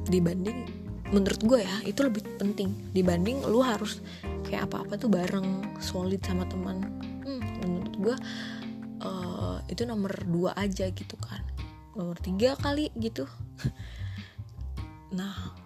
Dibanding 0.07 0.69
menurut 1.12 1.41
gue 1.45 1.61
ya 1.65 1.77
itu 1.85 2.01
lebih 2.05 2.25
penting. 2.41 2.73
Dibanding 2.93 3.45
lu 3.49 3.61
harus 3.65 4.01
kayak 4.47 4.71
apa-apa 4.71 4.97
tuh 5.01 5.11
bareng 5.12 5.77
solid 5.81 6.21
sama 6.25 6.45
teman. 6.49 6.85
Hmm, 7.25 7.43
menurut 7.65 7.95
gue 7.99 8.17
itu 9.73 9.88
nomor 9.88 10.12
dua 10.29 10.52
aja 10.55 10.87
gitu 10.93 11.17
kan. 11.17 11.41
Nomor 11.97 12.21
tiga 12.21 12.55
kali 12.61 12.93
gitu. 13.00 13.25
Nah 15.17 15.57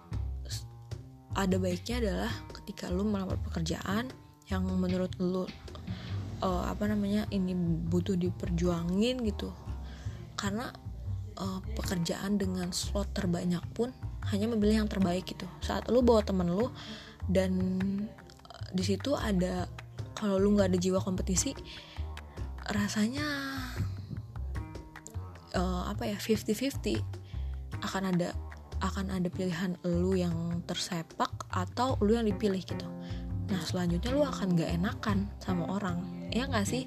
ada 1.37 1.55
baiknya 1.61 2.01
adalah 2.01 2.33
ketika 2.55 2.89
lu 2.89 3.05
melamar 3.05 3.37
pekerjaan 3.45 4.09
yang 4.49 4.65
menurut 4.65 5.13
lu 5.21 5.45
uh, 6.41 6.65
apa 6.65 6.89
namanya 6.89 7.29
ini 7.29 7.53
butuh 7.91 8.17
diperjuangin 8.17 9.21
gitu. 9.27 9.53
Karena 10.33 10.71
uh, 11.37 11.59
pekerjaan 11.77 12.41
dengan 12.41 12.73
slot 12.73 13.13
terbanyak 13.13 13.61
pun 13.77 13.93
hanya 14.33 14.49
memilih 14.49 14.83
yang 14.83 14.89
terbaik 14.89 15.29
gitu. 15.29 15.45
Saat 15.61 15.87
lu 15.93 16.01
bawa 16.01 16.25
temen 16.25 16.49
lu 16.49 16.73
dan 17.29 17.53
uh, 18.49 18.67
di 18.73 18.83
situ 18.83 19.13
ada 19.13 19.69
kalau 20.17 20.41
lu 20.41 20.57
nggak 20.57 20.73
ada 20.73 20.79
jiwa 20.81 20.97
kompetisi 20.97 21.53
rasanya 22.67 23.23
uh, 25.57 25.89
apa 25.89 26.05
ya 26.05 26.17
50-50 26.21 27.01
akan 27.83 28.03
ada 28.13 28.29
akan 28.77 29.09
ada 29.09 29.27
pilihan 29.33 29.73
lu 29.81 30.13
yang 30.13 30.61
tersepak 30.69 31.33
atau 31.49 31.97
lu 32.05 32.13
yang 32.13 32.29
dipilih 32.29 32.61
gitu. 32.61 32.85
Nah 33.49 33.61
selanjutnya 33.65 34.13
lu 34.13 34.21
akan 34.21 34.53
gak 34.53 34.69
enakan 34.77 35.17
sama 35.41 35.65
orang. 35.65 35.97
Ya 36.29 36.45
gak 36.45 36.69
sih? 36.69 36.85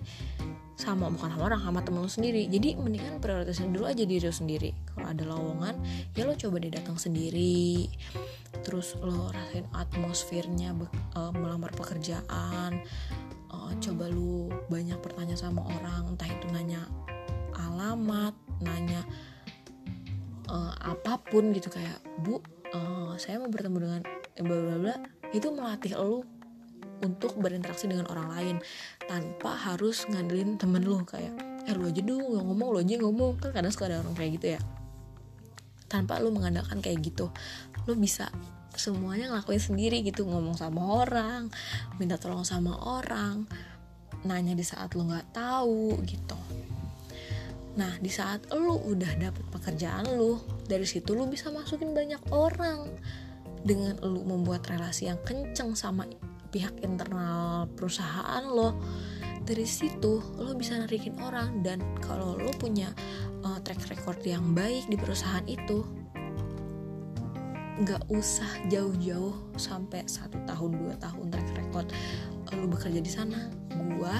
Sama 0.78 1.10
bukan 1.12 1.34
sama 1.34 1.50
orang 1.50 1.60
sama 1.66 1.80
temen 1.82 2.06
lu 2.06 2.10
sendiri. 2.10 2.46
Jadi 2.46 2.78
mendingan 2.78 3.18
prioritasin 3.18 3.74
dulu 3.74 3.90
aja 3.90 4.06
diri 4.06 4.22
lu 4.22 4.32
sendiri. 4.32 4.70
Kalau 4.94 5.06
ada 5.10 5.24
lowongan 5.26 5.74
ya 6.14 6.22
lo 6.30 6.38
coba 6.38 6.62
deh 6.62 6.70
datang 6.70 6.94
sendiri. 6.94 7.90
Terus 8.62 8.94
lo 9.02 9.34
rasain 9.34 9.66
atmosfernya 9.74 10.70
uh, 11.18 11.32
melamar 11.34 11.74
pekerjaan. 11.74 12.86
Uh, 13.50 13.74
coba 13.82 14.06
lu 14.06 14.46
banyak 14.70 14.96
bertanya 15.02 15.34
sama 15.34 15.66
orang 15.66 16.14
entah 16.14 16.30
itu 16.30 16.46
nanya 16.54 16.86
alamat 17.58 18.49
nanya 18.64 19.02
uh, 20.48 20.74
apa 20.80 21.20
pun 21.20 21.52
gitu 21.52 21.68
kayak 21.72 21.98
bu 22.20 22.40
uh, 22.72 23.14
saya 23.16 23.40
mau 23.40 23.48
bertemu 23.48 23.78
dengan 23.78 24.02
bla 24.40 24.58
bla 24.58 24.76
bla 24.78 24.96
itu 25.30 25.46
melatih 25.52 25.94
lu 25.96 26.24
untuk 27.00 27.32
berinteraksi 27.40 27.88
dengan 27.88 28.08
orang 28.12 28.28
lain 28.28 28.56
tanpa 29.08 29.56
harus 29.56 30.04
ngandelin 30.08 30.60
temen 30.60 30.84
lu 30.84 31.00
kayak 31.08 31.32
eh 31.64 31.72
lu 31.76 31.88
aja 31.88 32.00
dong 32.04 32.20
ngomong 32.20 32.68
lu 32.76 32.78
aja 32.80 32.96
ngomong. 33.00 33.40
Kan 33.40 33.56
kadang 33.56 33.72
suka 33.72 33.88
ada 33.88 34.04
orang 34.04 34.12
kayak 34.16 34.30
gitu 34.36 34.46
ya. 34.56 34.60
Tanpa 35.88 36.20
lu 36.20 36.28
mengandalkan 36.28 36.84
kayak 36.84 37.00
gitu 37.00 37.32
lu 37.88 37.96
bisa 37.96 38.28
semuanya 38.76 39.32
ngelakuin 39.34 39.58
sendiri 39.58 39.98
gitu 40.06 40.22
ngomong 40.28 40.54
sama 40.54 41.02
orang 41.02 41.50
minta 41.98 42.14
tolong 42.20 42.46
sama 42.46 42.78
orang 42.78 43.48
nanya 44.22 44.54
di 44.54 44.62
saat 44.62 44.94
lo 44.94 45.08
nggak 45.08 45.34
tahu 45.34 45.98
gitu 46.06 46.38
nah 47.80 47.96
di 47.96 48.12
saat 48.12 48.44
lo 48.52 48.76
udah 48.76 49.16
dapet 49.16 49.40
pekerjaan 49.48 50.04
lo 50.20 50.44
dari 50.68 50.84
situ 50.84 51.16
lo 51.16 51.24
bisa 51.24 51.48
masukin 51.48 51.96
banyak 51.96 52.20
orang. 52.28 52.92
Dengan 53.60 53.96
lo 54.04 54.20
membuat 54.20 54.68
relasi 54.68 55.08
yang 55.08 55.20
kenceng 55.24 55.72
sama 55.72 56.04
pihak 56.52 56.76
internal 56.84 57.64
perusahaan 57.72 58.44
lo 58.44 58.76
dari 59.48 59.64
situ 59.64 60.20
lo 60.36 60.52
bisa 60.52 60.76
narikin 60.76 61.16
orang. 61.24 61.64
Dan 61.64 61.80
kalau 62.04 62.36
lo 62.36 62.52
punya 62.60 62.92
uh, 63.48 63.56
track 63.64 63.88
record 63.88 64.20
yang 64.28 64.52
baik 64.52 64.84
di 64.92 65.00
perusahaan 65.00 65.44
itu 65.48 65.80
nggak 67.80 68.12
usah 68.12 68.68
jauh-jauh 68.68 69.56
sampai 69.56 70.04
satu 70.04 70.36
tahun 70.44 70.76
dua 70.76 70.94
tahun 71.00 71.32
track 71.32 71.48
record 71.56 71.88
lu 72.52 72.68
bekerja 72.68 73.00
di 73.00 73.08
sana. 73.08 73.48
Gua 73.96 74.12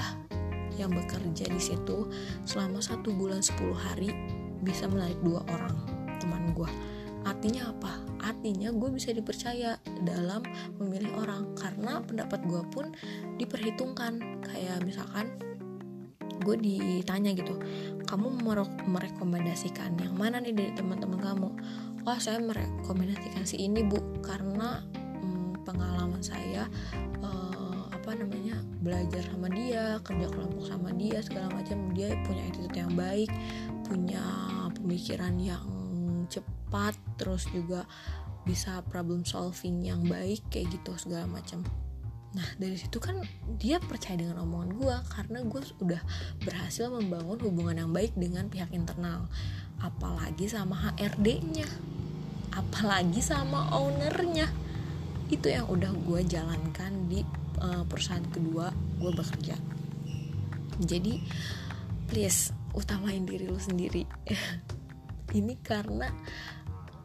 yang 0.81 0.91
bekerja 0.91 1.45
di 1.45 1.61
situ 1.61 2.09
selama 2.43 2.81
satu 2.81 3.13
bulan 3.13 3.39
10 3.39 3.57
hari 3.77 4.09
bisa 4.61 4.85
menarik 4.89 5.17
dua 5.25 5.41
orang 5.49 5.75
teman 6.21 6.53
gua. 6.53 6.69
Artinya 7.21 7.69
apa? 7.69 8.01
Artinya 8.21 8.73
gue 8.73 8.89
bisa 8.93 9.13
dipercaya 9.13 9.77
dalam 10.01 10.41
memilih 10.81 11.13
orang. 11.21 11.53
Karena 11.53 12.01
pendapat 12.01 12.41
gue 12.45 12.61
pun 12.73 12.93
diperhitungkan. 13.37 14.41
Kayak 14.41 14.81
misalkan 14.85 15.37
gue 16.41 16.57
ditanya 16.57 17.37
gitu 17.37 17.53
kamu 18.09 18.43
merekomendasikan 18.89 19.93
yang 20.01 20.17
mana 20.17 20.41
nih 20.41 20.51
dari 20.51 20.71
teman-teman 20.73 21.21
kamu? 21.21 21.49
Oh 22.03 22.17
saya 22.17 22.41
merekomendasikan 22.41 23.45
si 23.45 23.61
ini 23.61 23.85
bu 23.85 24.01
karena 24.25 24.81
hmm, 25.21 25.61
pengalaman 25.63 26.19
saya 26.19 26.65
uh, 27.21 27.50
apa 28.11 28.27
namanya 28.27 28.59
belajar 28.83 29.23
sama 29.23 29.47
dia 29.47 29.95
kerja 30.03 30.27
kelompok 30.27 30.67
sama 30.67 30.91
dia 30.99 31.23
segala 31.23 31.47
macam. 31.55 31.95
Dia 31.95 32.11
punya 32.27 32.43
attitude 32.43 32.75
yang 32.75 32.91
baik 32.91 33.31
punya 33.87 34.19
pemikiran 34.75 35.39
yang 35.39 35.63
cepat 36.27 36.99
terus 37.15 37.47
juga 37.55 37.87
bisa 38.43 38.83
problem 38.91 39.23
solving 39.23 39.87
yang 39.87 40.03
baik 40.11 40.43
kayak 40.51 40.75
gitu 40.75 40.91
segala 40.99 41.23
macam. 41.23 41.63
Nah 42.35 42.43
dari 42.59 42.75
situ 42.75 42.99
kan 42.99 43.15
dia 43.55 43.79
percaya 43.79 44.19
dengan 44.19 44.43
omongan 44.43 44.75
gue 44.75 44.95
karena 45.07 45.39
gue 45.47 45.61
udah 45.79 46.01
berhasil 46.43 46.91
membangun 46.91 47.39
hubungan 47.47 47.79
yang 47.79 47.95
baik 47.95 48.11
dengan 48.19 48.51
pihak 48.51 48.75
internal. 48.75 49.31
Apalagi 49.79 50.51
sama 50.51 50.75
HRD-nya 50.99 51.63
Apalagi 52.51 53.23
sama 53.23 53.71
ownernya. 53.71 54.51
Itu 55.31 55.47
yang 55.47 55.71
udah 55.71 55.95
gue 55.95 56.27
jalankan 56.27 57.07
di 57.07 57.23
uh, 57.61 57.83
perusahaan 57.85 58.25
kedua 58.25 58.73
gue 58.97 59.11
bekerja. 59.13 59.55
Jadi 60.81 61.21
please 62.09 62.51
utamain 62.73 63.23
diri 63.23 63.47
lu 63.47 63.61
sendiri. 63.61 64.03
Ini 65.39 65.55
karena 65.63 66.09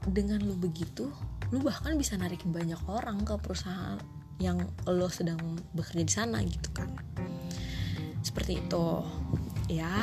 dengan 0.07 0.43
lu 0.43 0.55
begitu 0.59 1.11
lu 1.55 1.63
bahkan 1.63 1.95
bisa 1.95 2.19
narik 2.19 2.43
banyak 2.43 2.79
orang 2.91 3.23
ke 3.23 3.39
perusahaan 3.39 4.03
yang 4.43 4.67
lo 4.87 5.07
sedang 5.09 5.39
bekerja 5.73 6.03
di 6.03 6.13
sana 6.13 6.39
gitu 6.43 6.69
kan. 6.75 6.91
Seperti 8.21 8.59
itu. 8.59 8.87
Ya 9.71 10.03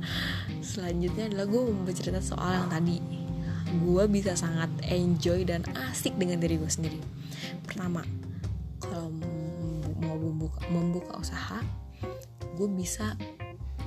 selanjutnya 0.72 1.28
adalah 1.28 1.46
gue 1.46 1.60
mau 1.68 1.84
bercerita 1.84 2.24
soal 2.24 2.64
yang 2.64 2.68
tadi. 2.72 2.98
Gue 3.70 4.08
bisa 4.10 4.34
sangat 4.34 4.72
enjoy 4.88 5.46
dan 5.46 5.62
asik 5.92 6.16
dengan 6.16 6.40
diri 6.40 6.58
gue 6.58 6.70
sendiri. 6.72 6.98
Pertama 7.62 8.02
kalau 8.80 9.12
membuka, 10.20 10.60
membuka 10.68 11.16
usaha 11.16 11.58
gue 12.60 12.68
bisa 12.76 13.16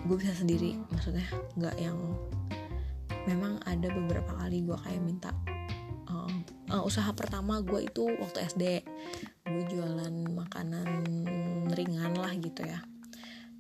gue 0.04 0.16
bisa 0.18 0.34
sendiri. 0.36 0.82
Maksudnya 0.92 1.28
nggak 1.56 1.76
yang 1.80 1.98
memang 3.30 3.62
ada 3.64 3.88
beberapa 3.94 4.36
kali 4.36 4.66
gue 4.68 4.76
kayak 4.76 5.02
minta 5.04 5.32
um, 6.12 6.44
uh, 6.74 6.84
usaha 6.84 7.08
pertama 7.16 7.64
gue 7.64 7.88
itu 7.88 8.04
waktu 8.20 8.44
SD 8.52 8.64
gue 9.44 9.64
jualan 9.70 10.14
makanan 10.34 10.88
ringan 11.72 12.14
lah 12.18 12.34
gitu 12.36 12.66
ya. 12.66 12.82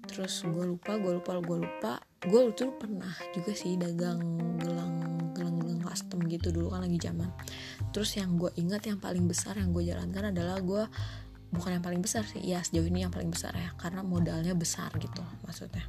Terus 0.09 0.43
gue 0.43 0.65
lupa 0.75 0.99
gue 0.99 1.21
lupa 1.21 1.39
gue 1.39 1.57
lupa. 1.63 1.93
Gue 2.23 2.51
tuh 2.55 2.75
pernah 2.75 3.11
juga 3.35 3.51
sih 3.55 3.75
dagang 3.79 4.19
gelang 4.59 4.93
gelang 5.35 5.59
gelang 5.59 5.81
custom 5.83 6.23
gitu 6.27 6.51
dulu 6.51 6.75
kan 6.75 6.83
lagi 6.83 6.99
zaman. 6.99 7.29
Terus 7.93 8.17
yang 8.17 8.35
gue 8.35 8.51
ingat 8.57 8.89
yang 8.89 8.99
paling 8.99 9.29
besar 9.29 9.55
yang 9.59 9.71
gue 9.71 9.85
jalankan 9.85 10.33
adalah 10.33 10.59
gue 10.59 10.83
bukan 11.53 11.79
yang 11.79 11.85
paling 11.85 12.01
besar 12.01 12.25
sih. 12.25 12.41
Ya 12.41 12.59
sejauh 12.65 12.89
ini 12.89 13.05
yang 13.05 13.13
paling 13.13 13.29
besar 13.29 13.53
ya 13.53 13.71
karena 13.77 14.01
modalnya 14.01 14.57
besar 14.57 14.89
gitu 14.97 15.21
maksudnya. 15.45 15.85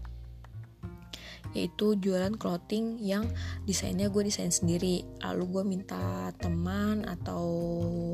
Yaitu 1.56 1.97
jualan 1.99 2.35
clothing 2.37 2.99
yang 3.00 3.25
desainnya 3.64 4.12
gue 4.12 4.23
desain 4.28 4.52
sendiri. 4.52 5.02
Lalu 5.25 5.44
gue 5.49 5.62
minta 5.64 6.30
teman 6.37 7.09
atau 7.09 7.42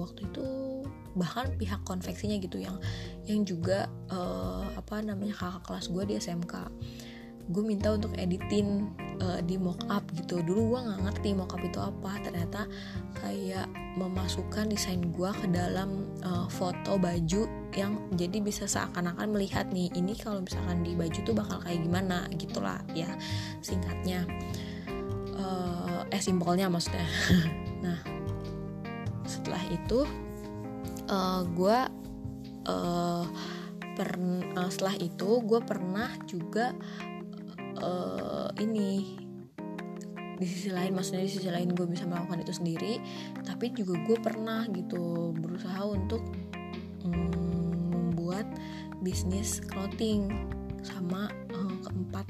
waktu 0.07 0.31
itu 0.31 0.47
bahkan 1.19 1.51
pihak 1.59 1.83
konveksinya 1.83 2.39
gitu 2.39 2.63
yang 2.63 2.79
yang 3.27 3.43
juga 3.43 3.91
uh, 4.15 4.63
apa 4.79 5.03
namanya 5.03 5.35
kakak 5.35 5.67
kelas 5.67 5.87
gue 5.91 6.05
di 6.07 6.15
SMK 6.23 6.55
gue 7.51 7.65
minta 7.67 7.91
untuk 7.91 8.15
editin 8.15 8.95
uh, 9.21 9.41
di 9.45 9.61
mockup 9.61 10.03
gitu. 10.17 10.41
Dulu 10.41 10.75
gue 10.75 10.81
nggak 10.81 11.01
ngerti 11.07 11.29
mockup 11.37 11.63
itu 11.63 11.79
apa. 11.79 12.13
Ternyata 12.25 12.67
kayak 13.21 13.69
memasukkan 14.01 14.73
desain 14.73 15.01
gue 15.13 15.31
ke 15.37 15.47
dalam 15.53 16.09
uh, 16.25 16.49
foto 16.49 16.97
baju 16.97 17.47
yang 17.77 17.93
jadi 18.17 18.43
bisa 18.43 18.67
seakan-akan 18.67 19.31
melihat 19.31 19.71
nih 19.71 19.93
ini 19.95 20.19
kalau 20.19 20.43
misalkan 20.43 20.83
di 20.83 20.99
baju 20.99 21.19
tuh 21.23 21.35
bakal 21.37 21.63
kayak 21.63 21.81
gimana 21.85 22.27
gitulah 22.35 22.81
ya 22.97 23.09
singkatnya. 23.63 24.27
Uh, 25.37 26.03
eh 26.11 26.21
simpelnya 26.21 26.67
maksudnya. 26.67 27.07
Nah 27.81 27.97
setelah 29.25 29.65
itu 29.73 30.05
uh, 31.09 31.43
gue 31.49 31.79
uh, 32.69 33.25
per 33.97 34.11
uh, 34.57 34.69
setelah 34.69 34.97
itu 35.01 35.41
gue 35.41 35.61
pernah 35.65 36.13
juga 36.29 36.77
uh, 37.81 38.49
ini 38.61 39.19
di 40.41 40.47
sisi 40.49 40.73
lain 40.73 40.97
maksudnya 40.97 41.29
di 41.29 41.33
sisi 41.33 41.53
lain 41.53 41.77
gue 41.77 41.85
bisa 41.85 42.09
melakukan 42.09 42.41
itu 42.41 42.57
sendiri 42.57 42.97
tapi 43.45 43.77
juga 43.77 44.01
gue 44.09 44.17
pernah 44.17 44.65
gitu 44.73 45.37
berusaha 45.37 45.85
untuk 45.85 46.25
mm, 47.05 47.93
membuat 47.93 48.49
bisnis 49.05 49.61
clothing 49.69 50.33
sama 50.81 51.29
uh, 51.53 51.77
keempat 51.85 52.25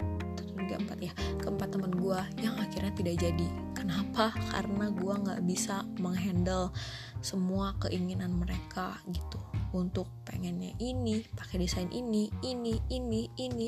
tiga 0.70 0.86
empat 0.86 0.98
ya 1.02 1.12
keempat 1.42 1.74
teman 1.74 1.90
gue 1.98 2.20
yang 2.46 2.54
akhirnya 2.62 2.94
tidak 2.94 3.18
jadi. 3.18 3.48
Kenapa? 3.74 4.30
Karena 4.54 4.86
gue 4.94 5.14
nggak 5.18 5.42
bisa 5.42 5.82
menghandle 5.98 6.70
semua 7.26 7.74
keinginan 7.82 8.38
mereka 8.38 9.02
gitu. 9.10 9.42
Untuk 9.74 10.06
pengennya 10.22 10.70
ini 10.78 11.26
pakai 11.34 11.66
desain 11.66 11.90
ini 11.90 12.30
ini 12.46 12.78
ini 12.86 13.26
ini 13.34 13.66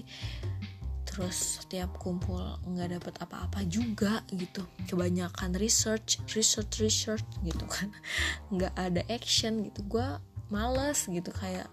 terus 1.13 1.61
setiap 1.61 1.93
kumpul 2.01 2.41
nggak 2.65 2.97
dapet 2.97 3.15
apa-apa 3.21 3.69
juga 3.69 4.25
gitu. 4.33 4.65
Kebanyakan 4.89 5.53
research 5.61 6.25
research 6.33 6.81
research 6.81 7.27
gitu 7.45 7.69
kan. 7.69 7.93
Nggak 8.57 8.73
ada 8.81 9.05
action 9.13 9.69
gitu. 9.69 9.85
Gue 9.93 10.09
males 10.49 11.05
gitu 11.05 11.29
kayak 11.37 11.69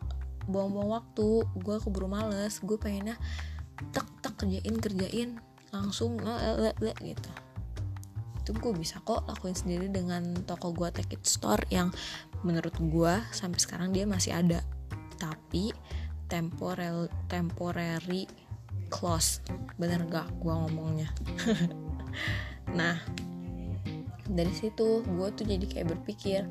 buang-buang 0.51 0.91
waktu. 0.91 1.47
Gue 1.55 1.79
keburu 1.79 2.11
males. 2.11 2.59
Gue 2.59 2.75
pengennya 2.75 3.15
tek 3.95 4.03
tek 4.19 4.35
kerjain 4.35 4.75
kerjain. 4.75 5.29
Langsung 5.71 6.19
le, 6.19 6.35
le, 6.59 6.71
le, 6.83 6.91
gitu. 6.99 7.31
Itu 8.43 8.51
gue 8.59 8.75
bisa 8.75 8.99
kok 9.07 9.23
lakuin 9.23 9.55
sendiri 9.55 9.87
dengan 9.87 10.35
toko 10.43 10.75
gue 10.75 10.91
Take 10.91 11.15
It 11.15 11.23
Store 11.23 11.63
yang 11.71 11.95
menurut 12.43 12.75
gue 12.75 13.13
sampai 13.31 13.59
sekarang 13.63 13.95
dia 13.95 14.03
masih 14.03 14.35
ada. 14.35 14.59
Tapi 15.15 15.71
temporal 16.27 17.07
temporary 17.31 18.27
close. 18.89 19.39
Bener 19.77 20.03
gak 20.09 20.27
gue 20.41 20.53
ngomongnya? 20.53 21.09
Nah 22.69 23.01
dari 24.29 24.53
situ 24.53 25.01
gue 25.01 25.27
tuh 25.33 25.45
jadi 25.45 25.65
kayak 25.65 25.87
berpikir 25.97 26.45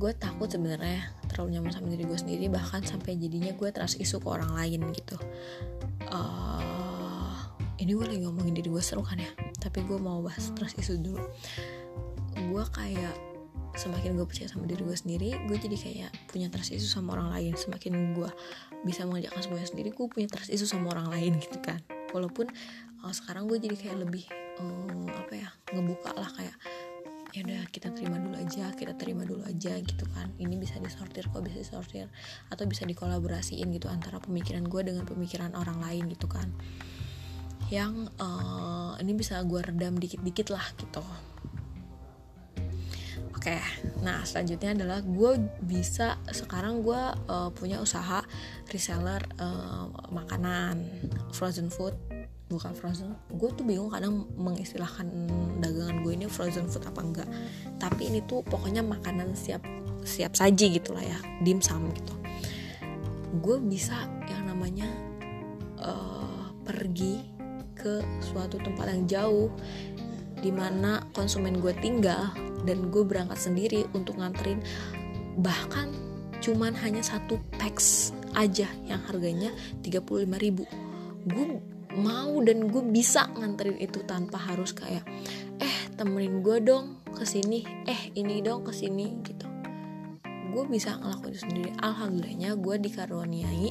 gue 0.00 0.12
takut 0.18 0.50
sebenarnya 0.50 1.12
terlalu 1.30 1.60
nyaman 1.60 1.70
sama 1.70 1.86
diri 1.92 2.02
gue 2.08 2.18
sendiri 2.18 2.50
bahkan 2.50 2.82
sampai 2.82 3.14
jadinya 3.14 3.54
gue 3.54 3.68
trust 3.70 4.00
isu 4.00 4.18
ke 4.18 4.28
orang 4.32 4.56
lain 4.56 4.90
gitu. 4.96 5.14
Uh, 6.10 7.36
ini 7.78 7.94
gue 7.94 8.06
lagi 8.08 8.20
ngomongin 8.24 8.56
diri 8.56 8.72
gue 8.72 8.82
seru 8.82 9.04
kan 9.04 9.20
ya? 9.20 9.30
Tapi 9.60 9.84
gue 9.86 10.00
mau 10.00 10.18
bahas 10.24 10.50
trust 10.56 10.80
isu 10.80 10.98
dulu. 10.98 11.22
Gue 12.48 12.64
kayak 12.74 13.29
semakin 13.78 14.18
gue 14.18 14.26
percaya 14.26 14.50
sama 14.50 14.66
diri 14.66 14.82
gue 14.82 14.98
sendiri 14.98 15.28
gue 15.46 15.56
jadi 15.56 15.76
kayak 15.78 16.10
punya 16.30 16.50
trust 16.50 16.74
isu 16.74 16.88
sama 16.90 17.14
orang 17.14 17.30
lain. 17.30 17.52
Semakin 17.54 18.16
gue 18.18 18.30
bisa 18.82 19.06
mengerjakan 19.06 19.40
semuanya 19.40 19.68
sendiri 19.68 19.90
gue 19.94 20.06
punya 20.10 20.26
trust 20.26 20.50
isu 20.50 20.66
sama 20.66 20.90
orang 20.94 21.08
lain 21.10 21.38
gitu 21.38 21.58
kan. 21.62 21.78
Walaupun 22.10 22.50
uh, 23.06 23.12
sekarang 23.14 23.46
gue 23.46 23.62
jadi 23.62 23.76
kayak 23.78 23.96
lebih 24.02 24.24
um, 24.58 25.06
apa 25.10 25.32
ya 25.38 25.48
ngebuka 25.70 26.10
lah 26.16 26.30
kayak 26.34 26.56
ya 27.30 27.46
udah 27.46 27.62
kita 27.70 27.94
terima 27.94 28.18
dulu 28.18 28.34
aja 28.42 28.74
kita 28.74 28.98
terima 28.98 29.22
dulu 29.22 29.46
aja 29.46 29.78
gitu 29.78 30.04
kan. 30.10 30.34
Ini 30.36 30.54
bisa 30.58 30.82
disortir 30.82 31.30
kok 31.30 31.40
bisa 31.46 31.62
disortir 31.62 32.10
atau 32.50 32.64
bisa 32.66 32.82
dikolaborasiin 32.82 33.70
gitu 33.70 33.86
antara 33.86 34.18
pemikiran 34.18 34.66
gue 34.66 34.82
dengan 34.82 35.06
pemikiran 35.06 35.54
orang 35.54 35.78
lain 35.78 36.10
gitu 36.10 36.26
kan. 36.26 36.50
Yang 37.70 38.10
uh, 38.18 38.98
ini 38.98 39.14
bisa 39.14 39.38
gue 39.46 39.62
redam 39.62 39.94
dikit-dikit 39.94 40.50
lah 40.50 40.66
gitu 40.74 41.29
Oke, 43.40 43.56
nah 44.04 44.20
selanjutnya 44.20 44.76
adalah 44.76 45.00
gue 45.00 45.40
bisa 45.64 46.20
sekarang 46.28 46.84
gue 46.84 47.00
uh, 47.24 47.48
punya 47.56 47.80
usaha 47.80 48.20
reseller 48.68 49.24
uh, 49.40 49.88
makanan 50.12 50.84
frozen 51.32 51.72
food. 51.72 51.96
Bukan 52.52 52.76
frozen 52.76 53.16
gue 53.32 53.48
tuh 53.56 53.64
bingung 53.64 53.88
kadang 53.88 54.28
mengistilahkan 54.36 55.08
dagangan 55.56 56.04
gue 56.04 56.20
ini 56.20 56.28
frozen 56.28 56.68
food 56.68 56.84
apa 56.84 57.00
enggak. 57.00 57.28
Tapi 57.80 58.12
ini 58.12 58.20
tuh 58.28 58.44
pokoknya 58.44 58.84
makanan 58.84 59.32
siap 59.32 59.64
siap 60.04 60.36
saji 60.36 60.76
gitulah 60.76 61.00
ya 61.00 61.16
dimsum 61.40 61.88
gitu. 61.96 62.12
Gue 63.40 63.56
bisa 63.56 64.04
yang 64.28 64.52
namanya 64.52 64.84
uh, 65.80 66.52
pergi 66.60 67.40
ke 67.72 68.04
suatu 68.20 68.60
tempat 68.60 68.92
yang 68.92 69.08
jauh 69.08 69.48
di 70.40 70.50
mana 70.50 71.04
konsumen 71.12 71.60
gue 71.60 71.72
tinggal 71.78 72.32
dan 72.64 72.88
gue 72.92 73.04
berangkat 73.04 73.36
sendiri 73.40 73.88
untuk 73.96 74.20
nganterin 74.20 74.60
bahkan 75.40 75.92
cuman 76.40 76.72
hanya 76.80 77.04
satu 77.04 77.36
packs 77.60 78.16
aja 78.32 78.68
yang 78.88 79.00
harganya 79.08 79.52
35 79.84 80.26
ribu. 80.40 80.64
Gue 81.28 81.60
mau 82.00 82.32
dan 82.40 82.70
gue 82.70 82.82
bisa 82.88 83.28
nganterin 83.36 83.76
itu 83.76 84.00
tanpa 84.06 84.40
harus 84.40 84.72
kayak 84.72 85.04
eh 85.60 85.76
temenin 85.98 86.40
gue 86.40 86.62
dong 86.62 87.02
ke 87.10 87.26
sini 87.26 87.66
eh 87.84 88.14
ini 88.16 88.40
dong 88.40 88.64
ke 88.64 88.72
sini 88.72 89.20
gitu. 89.20 89.46
Gue 90.50 90.64
bisa 90.66 90.98
ngelakuin 90.98 91.36
sendiri. 91.36 91.70
Alhamdulillahnya 91.78 92.58
gue 92.58 92.76
dikaruniai 92.82 93.68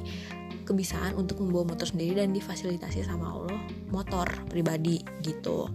kebiasaan 0.69 1.17
untuk 1.17 1.41
membawa 1.41 1.73
motor 1.73 1.89
sendiri 1.89 2.21
dan 2.21 2.29
difasilitasi 2.29 3.01
sama 3.01 3.33
Allah 3.33 3.57
motor 3.89 4.29
pribadi 4.45 5.01
gitu 5.25 5.65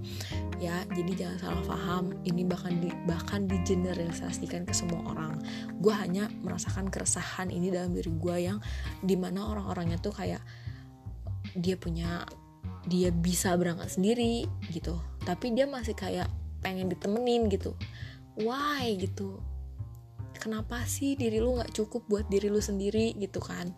ya 0.64 0.76
jadi 0.88 1.12
jangan 1.12 1.38
salah 1.38 1.64
paham 1.68 2.04
ini 2.24 2.42
bahkan 2.48 2.72
di 2.80 2.88
bahkan 3.04 3.44
digeneralisasikan 3.44 4.64
ke 4.64 4.72
semua 4.72 5.04
orang. 5.12 5.36
Gue 5.78 5.92
hanya 5.92 6.32
merasakan 6.40 6.88
keresahan 6.88 7.52
ini 7.52 7.68
dalam 7.68 7.92
diri 7.92 8.08
gue 8.08 8.36
yang 8.40 8.58
di 9.04 9.14
mana 9.14 9.44
orang-orangnya 9.44 10.00
tuh 10.00 10.16
kayak 10.16 10.40
dia 11.52 11.76
punya 11.76 12.24
dia 12.88 13.12
bisa 13.12 13.52
berangkat 13.60 13.92
sendiri 13.92 14.48
gitu. 14.72 14.96
Tapi 15.28 15.52
dia 15.52 15.68
masih 15.68 15.92
kayak 15.92 16.28
pengen 16.64 16.88
ditemenin 16.88 17.52
gitu. 17.52 17.76
Why 18.40 18.96
gitu? 18.96 19.44
Kenapa 20.40 20.84
sih 20.88 21.16
diri 21.16 21.40
lu 21.40 21.60
nggak 21.60 21.76
cukup 21.76 22.08
buat 22.08 22.26
diri 22.32 22.48
lu 22.48 22.60
sendiri 22.60 23.12
gitu 23.20 23.40
kan? 23.40 23.72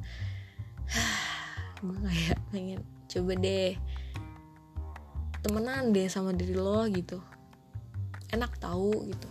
Gue 1.84 1.98
kayak 1.98 2.38
pengen 2.50 2.80
coba 3.06 3.32
deh 3.38 3.74
temenan 5.46 5.94
deh 5.94 6.10
sama 6.10 6.34
diri 6.34 6.58
lo 6.58 6.82
gitu. 6.90 7.22
Enak 8.34 8.58
tahu 8.58 9.06
gitu. 9.06 9.28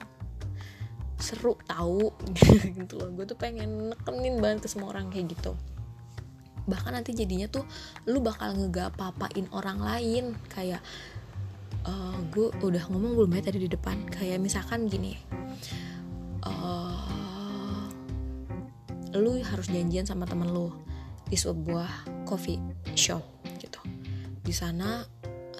Seru 1.19 1.59
tahu 1.67 2.15
gitu 2.79 2.93
loh. 2.95 3.11
Gue 3.11 3.27
tuh 3.27 3.35
pengen 3.35 3.91
nekenin 3.91 4.39
banget 4.39 4.63
ke 4.63 4.67
semua 4.71 4.95
orang 4.95 5.11
kayak 5.11 5.35
gitu. 5.35 5.59
Bahkan 6.65 6.95
nanti 6.95 7.11
jadinya 7.11 7.51
tuh 7.51 7.67
lu 8.07 8.23
bakal 8.23 8.55
ngegapapain 8.55 9.51
orang 9.51 9.83
lain. 9.83 10.39
Kayak 10.47 10.79
uh, 11.83 12.15
gue 12.31 12.55
udah 12.63 12.87
ngomong 12.87 13.19
belum 13.19 13.35
ya 13.35 13.51
tadi 13.51 13.59
di 13.67 13.69
depan? 13.69 14.07
Kayak 14.07 14.39
misalkan 14.39 14.87
gini 14.87 15.19
uh, 16.45 17.85
lu 19.15 19.39
harus 19.41 19.67
janjian 19.71 20.05
sama 20.05 20.27
temen 20.27 20.51
lu 20.51 20.71
di 21.25 21.35
sebuah 21.35 22.23
coffee 22.27 22.61
shop 22.93 23.23
gitu. 23.57 23.81
Di 24.45 24.53
sana 24.53 25.01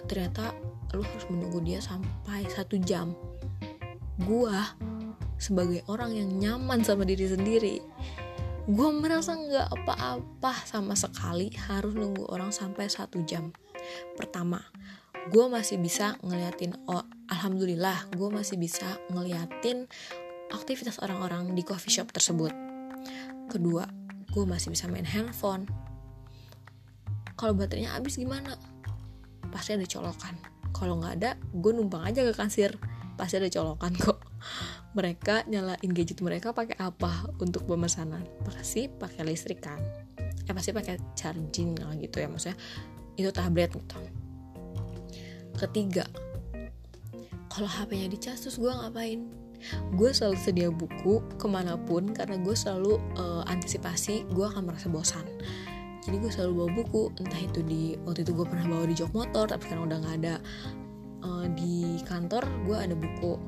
ternyata 0.06 0.56
lu 0.94 1.04
harus 1.04 1.26
menunggu 1.28 1.60
dia 1.62 1.84
sampai 1.84 2.48
satu 2.48 2.80
jam. 2.80 3.12
Gua 4.22 4.64
sebagai 5.36 5.84
orang 5.92 6.16
yang 6.16 6.30
nyaman 6.32 6.82
sama 6.82 7.04
diri 7.04 7.28
sendiri 7.28 7.84
gue 8.66 8.90
merasa 8.98 9.38
nggak 9.38 9.78
apa-apa 9.78 10.66
sama 10.66 10.98
sekali 10.98 11.54
harus 11.70 11.94
nunggu 11.94 12.26
orang 12.34 12.50
sampai 12.50 12.90
satu 12.90 13.22
jam. 13.22 13.54
Pertama 14.18 14.58
gue 15.30 15.46
masih 15.46 15.78
bisa 15.78 16.18
ngeliatin 16.26 16.74
oh 16.90 17.06
alhamdulillah 17.30 18.10
gue 18.18 18.30
masih 18.34 18.58
bisa 18.58 18.98
ngeliatin 19.14 19.86
aktivitas 20.50 20.98
orang-orang 21.06 21.54
di 21.54 21.62
coffee 21.62 21.94
shop 21.94 22.10
tersebut. 22.10 22.50
Kedua 23.54 23.86
gue 24.34 24.44
masih 24.50 24.74
bisa 24.74 24.90
main 24.90 25.06
handphone. 25.06 25.70
Kalau 27.38 27.54
baterainya 27.54 27.94
habis 27.94 28.18
gimana 28.18 28.58
pasti 29.56 29.72
ada 29.80 29.88
colokan. 29.88 30.36
Kalau 30.76 31.00
nggak 31.00 31.14
ada 31.24 31.32
gue 31.40 31.72
numpang 31.72 32.04
aja 32.04 32.28
ke 32.28 32.36
kasir. 32.36 32.76
Pasti 33.16 33.40
ada 33.40 33.48
colokan 33.48 33.96
kok. 34.04 34.20
Mereka 34.92 35.48
nyalain 35.48 35.92
gadget 35.96 36.20
mereka 36.20 36.52
pakai 36.52 36.76
apa 36.76 37.32
untuk 37.40 37.64
pemesanan? 37.64 38.28
Pasti 38.44 38.92
pakai 38.92 39.24
listrik 39.24 39.64
kan? 39.64 39.80
Eh 40.20 40.52
pasti 40.52 40.76
pakai 40.76 41.00
charging 41.16 41.80
lah 41.80 41.96
gitu 41.96 42.20
ya 42.20 42.28
maksudnya. 42.28 42.60
Itu 43.16 43.32
tablet 43.32 43.72
gitu. 43.72 43.96
Ketiga 45.56 46.04
kalau 47.48 47.72
HP-nya 47.72 48.12
dicas 48.12 48.44
terus 48.44 48.60
gue 48.60 48.68
ngapain? 48.68 49.32
Gue 49.96 50.12
selalu 50.12 50.36
sedia 50.36 50.68
buku 50.68 51.24
ke 51.40 51.48
mana 51.48 51.80
pun 51.80 52.12
karena 52.12 52.36
gue 52.36 52.52
selalu 52.52 53.00
uh, 53.16 53.48
antisipasi 53.48 54.28
gue 54.28 54.44
akan 54.44 54.68
merasa 54.68 54.92
bosan 54.92 55.24
jadi 56.06 56.22
gue 56.22 56.32
selalu 56.32 56.54
bawa 56.54 56.70
buku. 56.78 57.04
Entah 57.18 57.42
itu 57.42 57.60
di 57.66 57.98
waktu 58.06 58.22
itu 58.22 58.32
gue 58.38 58.46
pernah 58.46 58.66
bawa 58.70 58.86
di 58.86 58.94
jok 58.94 59.12
motor 59.18 59.50
tapi 59.50 59.62
sekarang 59.66 59.90
udah 59.90 59.98
nggak 60.06 60.16
ada. 60.22 60.36
Uh, 61.26 61.50
di 61.58 61.98
kantor 62.06 62.46
gue 62.70 62.78
ada 62.78 62.94
buku. 62.94 63.42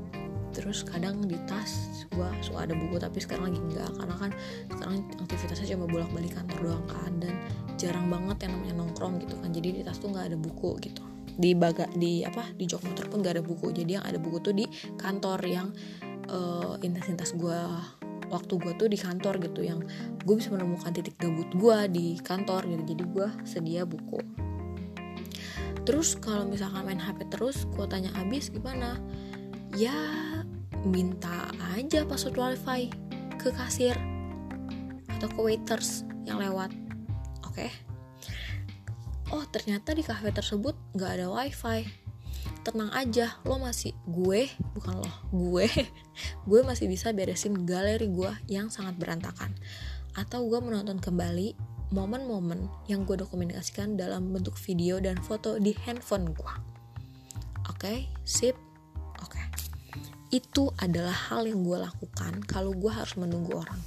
Terus 0.57 0.81
kadang 0.81 1.21
di 1.29 1.37
tas 1.45 2.05
gue 2.09 2.25
suka 2.41 2.65
ada 2.65 2.73
buku 2.73 2.97
tapi 2.97 3.21
sekarang 3.21 3.53
lagi 3.53 3.61
enggak 3.61 3.93
karena 3.93 4.15
kan 4.17 4.31
sekarang 4.73 5.05
aktivitasnya 5.21 5.77
cuma 5.77 5.85
bolak 5.85 6.09
balik 6.09 6.33
kantor 6.33 6.57
doang 6.65 6.85
kan. 6.89 7.11
Dan 7.21 7.33
jarang 7.77 8.09
banget 8.09 8.49
yang 8.49 8.57
namanya 8.57 8.75
nongkrong 8.81 9.21
gitu 9.21 9.37
kan. 9.37 9.53
Jadi 9.53 9.67
di 9.77 9.81
tas 9.85 10.01
tuh 10.01 10.09
nggak 10.09 10.33
ada 10.33 10.37
buku 10.41 10.81
gitu. 10.81 11.05
Di 11.37 11.53
baga 11.53 11.85
di 11.93 12.25
apa 12.25 12.49
di 12.57 12.65
jok 12.65 12.81
motor 12.89 13.05
pun 13.13 13.21
gak 13.21 13.37
ada 13.37 13.45
buku. 13.45 13.69
Jadi 13.69 14.01
yang 14.01 14.01
ada 14.01 14.17
buku 14.17 14.41
tuh 14.41 14.57
di 14.57 14.65
kantor 14.97 15.37
yang 15.45 15.69
uh, 16.33 16.73
intensitas 16.81 17.37
gue 17.37 17.61
waktu 18.27 18.59
gue 18.59 18.73
tuh 18.75 18.87
di 18.91 18.97
kantor 18.99 19.39
gitu 19.43 19.63
yang 19.63 19.83
gue 20.23 20.35
bisa 20.35 20.51
menemukan 20.51 20.91
titik 20.91 21.15
gabut 21.19 21.47
gue 21.55 21.77
di 21.91 22.07
kantor 22.21 22.67
gitu. 22.67 22.95
Jadi 22.95 23.03
gue 23.07 23.27
sedia 23.47 23.83
buku. 23.83 24.19
Terus 25.87 26.19
kalau 26.19 26.43
misalkan 26.43 26.83
main 26.83 26.99
HP 26.99 27.31
terus 27.31 27.63
kuotanya 27.75 28.11
habis 28.15 28.51
gimana? 28.51 28.99
Ya 29.75 29.95
minta 30.83 31.51
aja 31.75 32.03
password 32.03 32.35
wifi 32.35 32.91
ke 33.39 33.51
kasir 33.55 33.95
atau 35.17 35.27
ke 35.31 35.39
waiters 35.39 36.03
yang 36.27 36.43
lewat. 36.43 36.69
Oke. 37.47 37.67
Okay? 37.67 37.71
oh 39.31 39.43
ternyata 39.51 39.91
di 39.91 40.03
cafe 40.03 40.31
tersebut 40.31 40.75
nggak 40.95 41.19
ada 41.19 41.27
wifi 41.27 41.83
tenang 42.65 42.91
aja 42.91 43.39
lo 43.47 43.59
masih 43.61 43.95
gue 44.07 44.51
bukan 44.75 44.99
lo 44.99 45.11
gue 45.31 45.67
gue 46.49 46.59
masih 46.63 46.91
bisa 46.91 47.15
beresin 47.15 47.63
galeri 47.63 48.07
gue 48.11 48.31
yang 48.51 48.67
sangat 48.67 48.99
berantakan. 48.99 49.55
Atau 50.17 50.49
gue 50.49 50.57
menonton 50.57 50.97
kembali 50.97 51.53
momen-momen 51.93 52.67
yang 52.91 53.07
gue 53.07 53.15
dokumentasikan 53.15 53.95
dalam 53.95 54.33
bentuk 54.35 54.59
video 54.59 54.99
dan 54.99 55.15
foto 55.23 55.55
di 55.61 55.71
handphone 55.87 56.33
gue. 56.33 56.53
Oke 57.71 58.09
sip? 58.27 58.57
Oke. 59.23 59.39
Itu 60.33 60.73
adalah 60.81 61.15
hal 61.31 61.47
yang 61.47 61.63
gue 61.63 61.77
lakukan 61.79 62.43
kalau 62.43 62.73
gue 62.75 62.91
harus 62.91 63.15
menunggu 63.15 63.61
orang. 63.61 63.79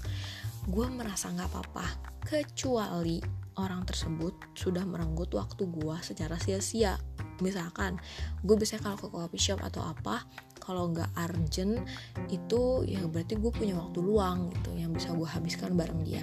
Gue 0.71 0.87
merasa 0.89 1.29
nggak 1.29 1.51
apa-apa 1.51 1.87
kecuali 2.25 3.19
orang 3.59 3.83
tersebut 3.85 4.55
sudah 4.55 4.87
merenggut 4.87 5.35
waktu 5.35 5.67
gue 5.67 5.97
secara 6.01 6.39
sia-sia 6.39 6.97
misalkan 7.41 8.01
gue 8.45 8.55
biasanya 8.57 8.87
kalau 8.87 8.99
ke 9.01 9.09
coffee 9.09 9.43
shop 9.43 9.61
atau 9.61 9.83
apa 9.85 10.25
kalau 10.61 10.93
nggak 10.93 11.11
urgent 11.17 11.83
itu 12.29 12.85
ya 12.87 13.03
berarti 13.09 13.37
gue 13.41 13.51
punya 13.53 13.75
waktu 13.77 13.99
luang 14.01 14.53
gitu 14.55 14.71
yang 14.77 14.93
bisa 14.93 15.11
gue 15.13 15.29
habiskan 15.29 15.75
bareng 15.75 16.05
dia. 16.05 16.23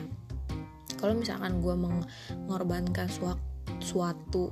Kalau 0.97 1.13
misalkan 1.13 1.61
gue 1.61 1.75
mengorbankan 1.77 3.05
suatu, 3.05 3.41
suatu 3.77 4.45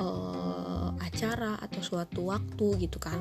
uh, 0.00 0.96
acara 0.96 1.60
atau 1.60 1.80
suatu 1.84 2.30
waktu 2.32 2.88
gitu 2.88 2.96
kan 2.96 3.20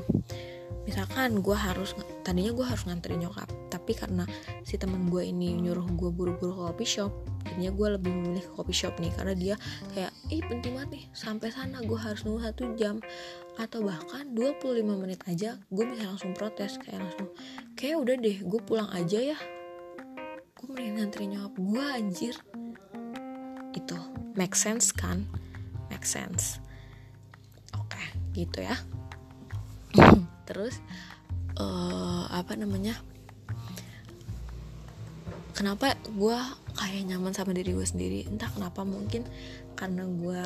misalkan 0.84 1.39
gue 1.39 1.56
harus 1.56 1.96
tadinya 2.28 2.52
gue 2.52 2.65
harus 2.67 2.84
nganterin 2.84 3.24
nyokap 3.24 3.48
tapi 3.72 3.96
karena 3.96 4.28
si 4.67 4.76
teman 4.76 5.08
gue 5.08 5.24
ini 5.24 5.56
nyuruh 5.56 5.88
gue 5.96 6.12
buru-buru 6.12 6.52
ke 6.52 6.60
coffee 6.60 6.91
shop 7.00 7.12
akhirnya 7.54 7.70
gue 7.70 7.89
lebih 8.02 8.10
memilih 8.18 8.46
coffee 8.58 8.74
shop 8.74 8.98
nih 8.98 9.13
karena 9.13 9.38
dia 9.38 9.56
kayak 9.94 10.10
ih 10.34 10.42
penting 10.42 10.74
banget 10.74 10.89
nih 10.98 11.06
sampai 11.13 11.54
sana 11.54 11.86
gue 11.86 11.94
harus 11.94 12.26
nunggu 12.26 12.42
satu 12.50 12.74
jam. 12.74 12.98
Atau 13.62 13.86
bahkan 13.86 14.26
25 14.34 14.82
menit 14.82 15.22
aja 15.30 15.62
gue 15.70 15.84
bisa 15.86 16.10
langsung 16.10 16.34
protes 16.34 16.82
kayak 16.82 17.06
langsung 17.06 17.30
kayak 17.78 18.02
udah 18.02 18.16
deh 18.18 18.42
gue 18.42 18.62
pulang 18.66 18.89
aja 18.89 19.38
ya. 19.38 19.38
Gue 20.58 20.66
mending 20.74 20.98
nganterin 20.98 21.30
nyokap 21.38 21.54
gue 21.62 21.86
anjir. 21.94 22.36
Itu 23.78 24.02
make 24.34 24.58
sense 24.58 24.89
kan? 24.89 25.30
Make 25.94 26.10
sense. 26.10 26.58
Oke 27.78 27.94
okay, 27.94 28.06
gitu 28.34 28.66
ya. 28.66 28.74
Terus 30.50 30.82
uh, 31.62 32.26
apa 32.34 32.58
namanya? 32.58 32.98
Kenapa 35.54 35.94
gue 36.10 36.62
kayak 36.73 37.05
nyaman 37.09 37.33
sama 37.33 37.53
diri 37.53 37.73
gue 37.73 37.88
sendiri. 37.88 38.25
Entah 38.27 38.49
kenapa 38.53 38.81
mungkin 38.86 39.25
karena 39.77 40.03
gue 40.05 40.43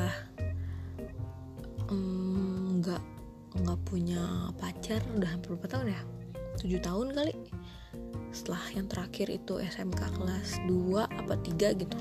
nggak 2.83 3.01
mm, 3.03 3.59
nggak 3.63 3.79
punya 3.87 4.51
pacar 4.59 4.99
udah 5.15 5.29
hampir 5.29 5.55
berapa 5.55 5.67
tahun 5.67 5.87
ya? 5.95 6.01
Tujuh 6.59 6.79
tahun 6.83 7.07
kali. 7.15 7.33
Setelah 8.35 8.63
yang 8.75 8.87
terakhir 8.91 9.27
itu 9.31 9.57
SMK 9.57 10.01
kelas 10.19 10.61
2 10.67 11.05
apa 11.07 11.33
3 11.41 11.81
gitu. 11.81 11.97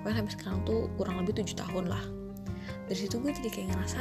Pokoknya 0.00 0.16
sampai 0.24 0.32
sekarang 0.32 0.58
tuh 0.64 0.88
kurang 0.96 1.20
lebih 1.22 1.44
tujuh 1.44 1.56
tahun 1.56 1.92
lah. 1.92 2.04
Dari 2.88 2.98
situ 3.04 3.20
gue 3.20 3.30
jadi 3.30 3.50
kayak 3.52 3.68
ngerasa 3.76 4.00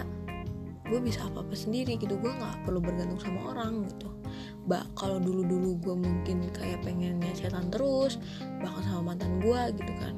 gue 0.88 1.00
bisa 1.04 1.28
apa 1.28 1.44
apa 1.44 1.56
sendiri 1.56 2.00
gitu. 2.00 2.16
Gue 2.20 2.32
nggak 2.32 2.64
perlu 2.64 2.80
bergantung 2.80 3.20
sama 3.20 3.56
orang 3.56 3.88
gitu. 3.88 4.08
Bah 4.68 4.84
kalau 4.96 5.20
dulu 5.20 5.44
dulu 5.44 5.70
gue 5.80 5.96
mungkin 5.96 6.48
kayak 6.56 6.84
pengennya 6.84 7.32
chatan 7.36 7.72
terus 7.72 8.20
bahkan 8.64 8.84
sama 8.88 9.14
mantan 9.14 9.40
gue 9.44 9.62
gitu 9.76 9.94
kan. 10.00 10.16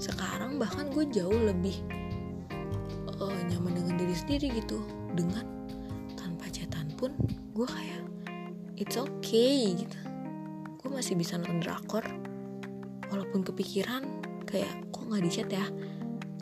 Sekarang 0.00 0.56
bahkan 0.56 0.88
gue 0.92 1.04
jauh 1.12 1.34
lebih 1.34 1.76
uh, 3.20 3.40
nyaman 3.52 3.80
dengan 3.80 3.94
diri 4.00 4.14
sendiri 4.16 4.46
gitu. 4.60 4.80
Dengan 5.16 5.44
tanpa 6.16 6.48
chatan 6.52 6.88
pun 6.96 7.12
gue 7.56 7.66
kayak 7.68 8.04
it's 8.76 8.96
okay 8.96 9.76
gitu. 9.76 9.98
Gue 10.80 10.88
masih 10.92 11.16
bisa 11.16 11.36
nonton 11.36 11.60
drakor 11.60 12.04
walaupun 13.12 13.44
kepikiran 13.44 14.04
kayak 14.48 14.72
kok 14.92 15.04
nggak 15.04 15.24
di 15.24 15.30
chat 15.32 15.48
ya? 15.52 15.66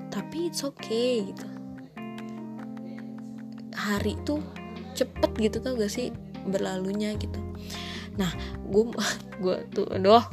Tapi 0.09 0.51
it's 0.51 0.62
okay 0.64 1.22
gitu 1.29 1.58
hari 3.88 4.20
tuh 4.29 4.44
cepet 4.92 5.31
gitu 5.38 5.64
tau 5.64 5.79
gak 5.79 5.92
sih 5.92 6.12
berlalunya 6.44 7.16
gitu 7.16 7.40
nah 8.20 8.29
gue 8.68 8.85
gue 9.42 9.57
tuh 9.72 9.87
aduh 9.88 10.24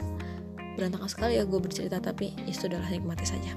berantakan 0.76 1.08
sekali 1.08 1.40
ya 1.40 1.48
gue 1.48 1.60
bercerita 1.60 2.04
tapi 2.04 2.36
ya 2.44 2.52
sudahlah 2.52 2.92
nikmati 2.92 3.24
saja 3.24 3.56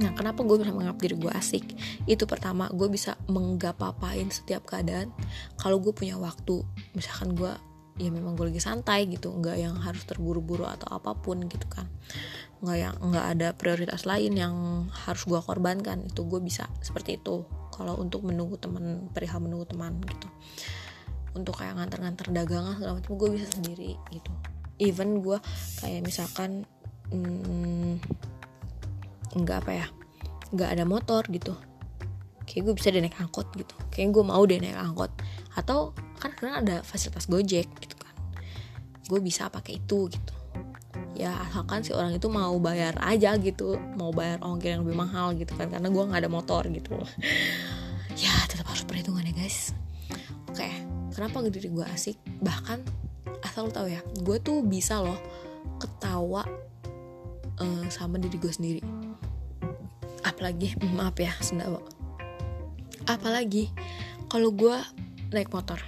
Nah, 0.00 0.16
kenapa 0.16 0.40
gue 0.48 0.56
bisa 0.56 0.72
menganggap 0.72 0.96
diri 0.96 1.16
gue 1.20 1.32
asik? 1.36 1.76
Itu 2.08 2.24
pertama, 2.24 2.72
gue 2.72 2.88
bisa 2.88 3.20
menggapapain 3.28 4.32
setiap 4.32 4.64
keadaan. 4.64 5.12
Kalau 5.60 5.76
gue 5.76 5.92
punya 5.92 6.16
waktu, 6.16 6.64
misalkan 6.96 7.36
gue 7.36 7.52
ya 8.00 8.08
memang 8.08 8.32
gue 8.32 8.48
lagi 8.48 8.64
santai 8.64 9.04
gitu, 9.12 9.28
nggak 9.28 9.60
yang 9.60 9.76
harus 9.76 10.08
terburu-buru 10.08 10.64
atau 10.64 10.88
apa 10.88 11.12
pun 11.12 11.44
gitu 11.44 11.68
kan, 11.68 11.84
nggak 12.64 12.78
yang 12.80 12.94
nggak 12.96 13.26
ada 13.36 13.48
prioritas 13.52 14.08
lain 14.08 14.40
yang 14.40 14.54
harus 15.04 15.28
gue 15.28 15.36
korbankan. 15.36 16.08
Itu 16.08 16.24
gue 16.24 16.40
bisa 16.40 16.64
seperti 16.80 17.20
itu. 17.20 17.44
Kalau 17.80 17.96
untuk 17.96 18.28
menunggu 18.28 18.60
teman, 18.60 19.08
perihal 19.08 19.40
menunggu 19.40 19.64
teman 19.64 19.96
gitu. 20.04 20.28
Untuk 21.32 21.56
kayak 21.56 21.80
nganter-nganter 21.80 22.28
dagangan 22.28 22.76
segala 22.76 23.00
macam, 23.00 23.16
gue 23.16 23.28
bisa 23.40 23.48
sendiri 23.48 23.96
gitu. 24.12 24.28
Even 24.76 25.24
gue 25.24 25.40
kayak 25.80 26.04
misalkan 26.04 26.68
hmm, 27.08 27.96
nggak 29.32 29.64
apa 29.64 29.72
ya 29.72 29.86
nggak 30.52 30.70
ada 30.76 30.84
motor 30.84 31.24
gitu. 31.32 31.56
Kayak 32.44 32.68
gue 32.68 32.74
bisa 32.76 32.92
deh 32.92 33.00
naik 33.00 33.16
angkot 33.16 33.48
gitu. 33.56 33.72
Kayak 33.88 34.12
gue 34.12 34.24
mau 34.28 34.44
deh 34.44 34.60
naik 34.60 34.76
angkot. 34.76 35.08
Atau 35.56 35.96
kan 36.20 36.36
karena 36.36 36.60
ada 36.60 36.76
fasilitas 36.84 37.32
gojek 37.32 37.64
gitu 37.80 37.96
kan. 37.96 38.12
Gue 39.08 39.24
bisa 39.24 39.48
pakai 39.48 39.80
itu 39.80 40.12
gitu 40.12 40.39
ya 41.20 41.36
asalkan 41.44 41.84
si 41.84 41.92
orang 41.92 42.16
itu 42.16 42.32
mau 42.32 42.56
bayar 42.56 42.96
aja 43.04 43.36
gitu 43.36 43.76
mau 44.00 44.08
bayar 44.08 44.40
ongkir 44.40 44.72
yang 44.72 44.88
lebih 44.88 44.96
mahal 44.96 45.36
gitu 45.36 45.52
kan 45.52 45.68
karena 45.68 45.92
gue 45.92 46.02
nggak 46.08 46.20
ada 46.26 46.30
motor 46.32 46.64
gitu. 46.68 46.96
Ya 48.18 48.34
tetap 48.50 48.66
harus 48.68 48.84
perhitungan 48.84 49.22
ya 49.22 49.32
guys. 49.32 49.72
Oke 50.50 50.66
kenapa 51.14 51.46
diri 51.46 51.70
gue 51.70 51.86
asik? 51.94 52.18
Bahkan 52.42 52.82
asal 53.46 53.68
lo 53.68 53.72
tau 53.72 53.86
ya 53.86 54.02
gue 54.20 54.36
tuh 54.42 54.60
bisa 54.66 55.00
loh 55.00 55.16
ketawa 55.78 56.44
uh, 57.62 57.86
sama 57.88 58.18
diri 58.18 58.36
gue 58.36 58.52
sendiri. 58.52 58.82
Apalagi 60.26 60.74
maaf 60.98 61.16
ya 61.16 61.32
sendawa 61.38 61.80
apalagi 63.10 63.70
kalau 64.30 64.54
gue 64.54 64.76
naik 65.34 65.50
motor. 65.54 65.78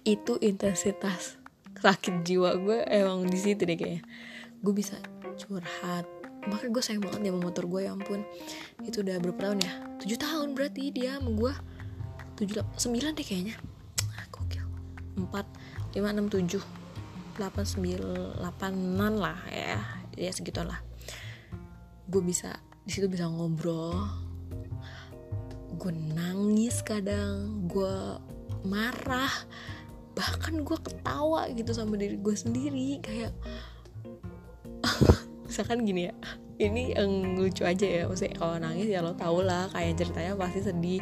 Itu 0.00 0.40
intensitas 0.40 1.39
sakit 1.80 2.22
jiwa 2.22 2.54
gue 2.60 2.78
emang 2.86 3.24
di 3.24 3.38
situ 3.40 3.64
deh 3.64 3.76
kayaknya. 3.76 4.04
Gue 4.60 4.72
bisa 4.76 5.00
curhat. 5.40 6.04
Makanya 6.48 6.72
gue 6.72 6.82
sayang 6.84 7.02
banget 7.04 7.20
sama 7.28 7.40
motor 7.40 7.64
gue 7.68 7.80
ya 7.84 7.92
ampun. 7.92 8.20
Itu 8.84 9.00
udah 9.04 9.16
berapa 9.20 9.40
tahun 9.40 9.58
ya? 9.64 9.72
Tujuh 10.00 10.18
tahun 10.20 10.48
berarti 10.56 10.92
dia 10.92 11.16
sama 11.20 11.30
gue. 11.36 11.52
Tujuh 12.40 12.64
sembilan 12.76 13.12
deh 13.16 13.26
kayaknya. 13.26 13.56
Ah, 14.16 14.24
gokil. 14.28 14.64
Empat 15.20 15.46
lima 15.96 16.12
enam 16.12 16.28
tujuh. 16.28 16.62
Delapan 17.36 17.64
sembilan 17.64 18.40
delapanan 18.40 19.14
lah 19.16 19.40
ya. 19.48 19.80
Ya 20.16 20.30
segituan 20.32 20.68
lah. 20.68 20.80
Gue 22.08 22.20
bisa 22.20 22.56
di 22.84 22.92
situ 22.92 23.08
bisa 23.08 23.28
ngobrol. 23.28 24.08
Gue 25.76 25.92
nangis 25.92 26.80
kadang. 26.84 27.68
Gue 27.68 28.20
marah 28.64 29.32
bahkan 30.20 30.60
gue 30.60 30.78
ketawa 30.84 31.48
gitu 31.48 31.72
sama 31.72 31.96
diri 31.96 32.20
gue 32.20 32.36
sendiri 32.36 33.00
kayak 33.00 33.32
misalkan 35.48 35.88
gini 35.88 36.12
ya 36.12 36.14
ini 36.60 36.92
yang 36.92 37.40
lucu 37.40 37.64
aja 37.64 37.88
ya 37.88 38.02
maksudnya 38.04 38.36
kalau 38.36 38.60
nangis 38.60 38.84
ya 38.84 39.00
lo 39.00 39.16
tau 39.16 39.40
lah 39.40 39.72
kayak 39.72 39.96
ceritanya 39.96 40.36
pasti 40.36 40.60
sedih. 40.60 41.00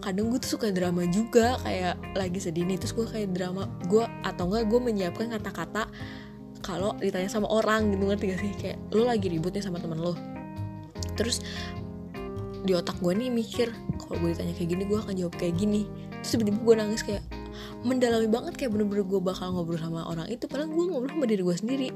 Kadang 0.00 0.32
gue 0.32 0.40
tuh 0.40 0.56
suka 0.56 0.72
drama 0.72 1.04
juga 1.12 1.60
kayak 1.60 2.16
lagi 2.16 2.40
sedih 2.40 2.64
nih 2.64 2.80
terus 2.80 2.96
gue 2.96 3.04
kayak 3.04 3.36
drama 3.36 3.68
gue 3.84 4.00
atau 4.24 4.48
enggak 4.48 4.64
gue 4.64 4.80
menyiapkan 4.80 5.28
kata-kata 5.36 5.92
kalau 6.64 6.96
ditanya 6.96 7.28
sama 7.28 7.52
orang 7.52 7.92
gitu 7.92 8.08
ngerti 8.08 8.24
gak 8.32 8.40
sih? 8.40 8.52
Kayak 8.56 8.78
lo 8.96 9.04
lagi 9.04 9.28
ributnya 9.28 9.60
sama 9.60 9.76
teman 9.76 10.00
lo 10.00 10.16
terus 11.20 11.44
di 12.64 12.72
otak 12.72 12.96
gue 13.04 13.12
nih 13.12 13.28
mikir 13.28 13.68
kalau 14.00 14.16
gue 14.24 14.32
ditanya 14.32 14.56
kayak 14.56 14.68
gini 14.72 14.82
gue 14.88 14.98
akan 15.04 15.14
jawab 15.20 15.34
kayak 15.36 15.54
gini. 15.60 15.84
Terus 16.24 16.30
tiba-tiba 16.40 16.58
gue 16.64 16.74
nangis 16.80 17.04
kayak 17.04 17.43
mendalami 17.84 18.28
banget 18.28 18.54
kayak 18.56 18.72
bener-bener 18.74 19.04
gue 19.04 19.20
bakal 19.20 19.52
ngobrol 19.54 19.78
sama 19.78 20.06
orang 20.08 20.26
itu 20.30 20.48
padahal 20.48 20.70
gue 20.72 20.84
ngobrol 20.88 21.12
sama 21.12 21.26
diri 21.28 21.42
gue 21.42 21.56
sendiri. 21.56 21.88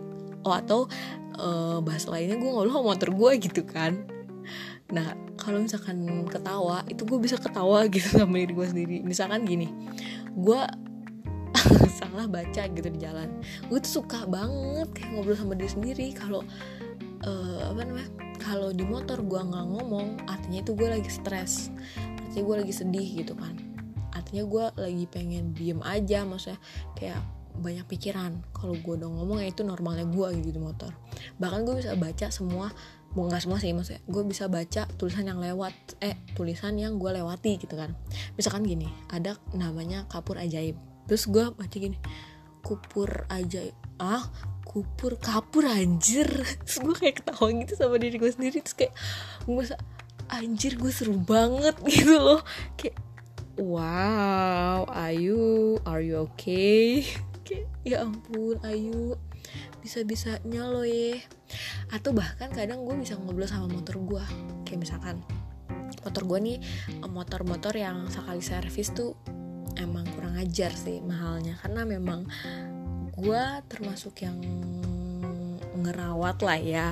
Oh 0.46 0.54
atau 0.54 0.86
uh, 1.38 1.78
bahasa 1.82 2.14
lainnya 2.14 2.38
gue 2.38 2.48
ngobrol 2.48 2.72
sama 2.72 2.86
motor 2.94 3.10
gue 3.12 3.30
gitu 3.42 3.62
kan. 3.66 3.98
Nah 4.92 5.16
kalau 5.36 5.62
misalkan 5.62 6.26
ketawa 6.28 6.84
itu 6.88 7.02
gue 7.04 7.18
bisa 7.20 7.36
ketawa 7.36 7.86
gitu 7.94 8.20
sama 8.20 8.40
diri 8.40 8.52
gue 8.54 8.66
sendiri. 8.66 8.96
Misalkan 9.02 9.44
gini 9.44 9.68
gue 10.38 10.60
salah 11.98 12.26
baca 12.30 12.62
gitu 12.68 12.88
di 12.88 12.98
jalan. 13.00 13.28
Gue 13.66 13.78
tuh 13.82 14.02
suka 14.02 14.24
banget 14.24 14.88
kayak 14.94 15.10
ngobrol 15.14 15.36
sama 15.36 15.54
diri 15.58 15.70
sendiri. 15.70 16.06
Kalau 16.14 16.40
uh, 17.26 17.60
apa 17.74 17.80
namanya 17.84 18.10
kalau 18.38 18.70
di 18.70 18.86
motor 18.86 19.20
gue 19.20 19.40
nggak 19.40 19.66
ngomong 19.74 20.22
artinya 20.30 20.62
itu 20.62 20.72
gue 20.72 20.88
lagi 20.88 21.10
stres. 21.10 21.74
Artinya 21.98 22.44
gue 22.44 22.56
lagi 22.64 22.74
sedih 22.76 23.08
gitu 23.24 23.34
kan 23.34 23.67
artinya 24.18 24.44
gue 24.44 24.64
lagi 24.76 25.04
pengen 25.08 25.54
diem 25.54 25.80
aja 25.86 26.26
maksudnya 26.26 26.58
kayak 26.98 27.20
banyak 27.58 27.84
pikiran. 27.90 28.38
Kalau 28.54 28.78
gue 28.78 28.94
udah 28.94 29.10
ngomong 29.10 29.42
ya 29.42 29.50
itu 29.50 29.66
normalnya 29.66 30.06
gue 30.06 30.28
gitu 30.40 30.54
di 30.54 30.62
motor. 30.62 30.94
Bahkan 31.42 31.66
gue 31.66 31.74
bisa 31.82 31.98
baca 31.98 32.26
semua 32.30 32.70
mau 33.16 33.24
nggak 33.24 33.40
semua 33.48 33.56
sih 33.56 33.72
maksudnya 33.72 34.04
gue 34.04 34.22
bisa 34.28 34.52
baca 34.52 34.84
tulisan 35.00 35.24
yang 35.24 35.40
lewat 35.40 35.72
eh 36.04 36.20
tulisan 36.36 36.76
yang 36.76 37.00
gue 37.00 37.10
lewati 37.10 37.58
gitu 37.58 37.74
kan. 37.74 37.96
Misalkan 38.38 38.62
gini 38.64 38.86
ada 39.10 39.36
namanya 39.56 40.06
kapur 40.06 40.38
ajaib. 40.38 40.78
Terus 41.10 41.26
gue 41.26 41.44
baca 41.50 41.76
gini 41.76 41.98
kupur 42.62 43.26
ajaib. 43.32 43.74
Ah 43.98 44.22
kupur 44.62 45.16
kapur 45.18 45.66
anjir. 45.66 46.28
Terus 46.64 46.78
gue 46.84 46.94
kayak 46.94 47.24
ketawa 47.24 47.48
gitu 47.50 47.74
sama 47.74 47.96
diri 47.98 48.16
gue 48.20 48.30
sendiri. 48.30 48.60
Terus 48.62 48.76
kayak 48.76 48.94
gue 49.48 49.64
anjir 50.28 50.76
gue 50.76 50.92
seru 50.92 51.16
banget 51.16 51.74
gitu 51.90 52.14
loh. 52.20 52.40
Kayak 52.76 53.07
wow 53.58 54.86
Ayu 54.86 55.76
are 55.82 56.00
you 56.00 56.30
okay? 56.30 57.02
Ya 57.82 58.06
ampun 58.06 58.56
Ayu. 58.62 59.18
Bisa 59.82 60.06
bisanya 60.06 60.70
lo 60.70 60.86
ya 60.86 61.18
atau 61.88 62.12
bahkan 62.12 62.52
kadang 62.52 62.84
gue 62.84 62.92
bisa 63.00 63.16
ngobrol 63.16 63.48
sama 63.48 63.66
motor 63.72 63.96
gue 64.04 64.24
kayak 64.68 64.84
misalkan 64.84 65.24
motor 66.04 66.22
gue 66.28 66.38
nih 66.44 66.58
motor-motor 67.08 67.72
yang 67.72 68.04
sekali 68.12 68.44
servis 68.44 68.92
tuh 68.92 69.16
emang 69.80 70.04
kurang 70.12 70.36
ajar 70.36 70.70
sih 70.76 71.00
mahalnya. 71.00 71.56
Karena 71.58 71.88
memang 71.88 72.28
gue 73.16 73.42
termasuk 73.66 74.22
yang 74.22 74.38
ngerawat 75.84 76.42
lah 76.42 76.58
ya. 76.58 76.90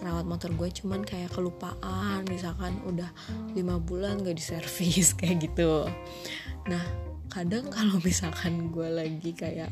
Ngerawat 0.00 0.24
motor 0.28 0.50
gue 0.52 0.68
cuman 0.82 1.00
kayak 1.04 1.32
kelupaan 1.32 2.24
misalkan 2.28 2.76
udah 2.84 3.08
lima 3.56 3.80
bulan 3.80 4.20
gak 4.20 4.36
diservis 4.36 5.14
kayak 5.18 5.48
gitu. 5.48 5.88
Nah 6.68 6.84
kadang 7.28 7.68
kalau 7.68 8.00
misalkan 8.00 8.72
gue 8.72 8.88
lagi 8.88 9.36
kayak 9.36 9.68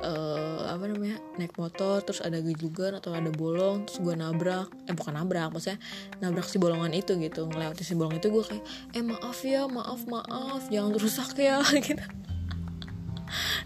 uh, 0.00 0.64
apa 0.68 0.84
namanya 0.88 1.20
naik 1.36 1.54
motor 1.60 2.00
terus 2.00 2.24
ada 2.24 2.40
gejugan 2.40 2.96
atau 2.96 3.12
ada 3.12 3.28
bolong 3.30 3.84
terus 3.84 4.00
gue 4.00 4.14
nabrak 4.16 4.68
eh 4.88 4.94
bukan 4.96 5.14
nabrak 5.16 5.52
maksudnya 5.52 5.78
nabrak 6.18 6.48
si 6.48 6.56
bolongan 6.56 6.92
itu 6.96 7.16
gitu 7.20 7.46
ngelewati 7.48 7.84
si 7.84 7.94
bolong 7.94 8.16
itu 8.16 8.32
gue 8.32 8.44
kayak 8.44 8.64
eh 8.96 9.04
maaf 9.04 9.38
ya 9.44 9.68
maaf 9.68 10.08
maaf 10.08 10.62
jangan 10.72 10.96
rusak 10.96 11.36
ya 11.38 11.60
gitu. 11.86 12.04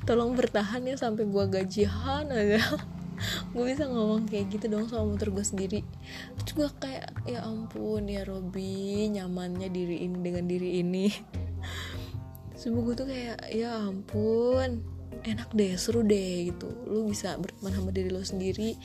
Tolong 0.05 0.37
bertahan 0.37 0.85
ya 0.85 1.01
sampai 1.01 1.25
gue 1.25 1.45
gajian 1.49 2.29
aja 2.29 2.61
gue 3.55 3.65
bisa 3.65 3.87
ngomong 3.87 4.27
kayak 4.27 4.51
gitu 4.51 4.67
dong 4.67 4.89
sama 4.91 5.15
motor 5.15 5.31
gue 5.31 5.45
sendiri. 5.45 5.81
Gue 6.55 6.69
kayak 6.79 7.11
ya 7.27 7.45
ampun 7.47 8.07
ya 8.07 8.23
Robi 8.27 9.11
nyamannya 9.11 9.69
diri 9.71 10.07
ini 10.07 10.19
dengan 10.21 10.45
diri 10.47 10.71
ini. 10.83 11.07
Subuh 12.61 12.83
gue 12.91 12.95
tuh 12.95 13.09
kayak 13.09 13.51
ya 13.53 13.89
ampun 13.89 14.83
enak 15.25 15.51
deh 15.55 15.75
seru 15.79 16.03
deh 16.03 16.51
gitu. 16.53 16.69
Lu 16.87 17.09
bisa 17.09 17.39
berteman 17.39 17.73
sama 17.73 17.91
diri 17.95 18.11
lo 18.11 18.21
sendiri 18.23 18.77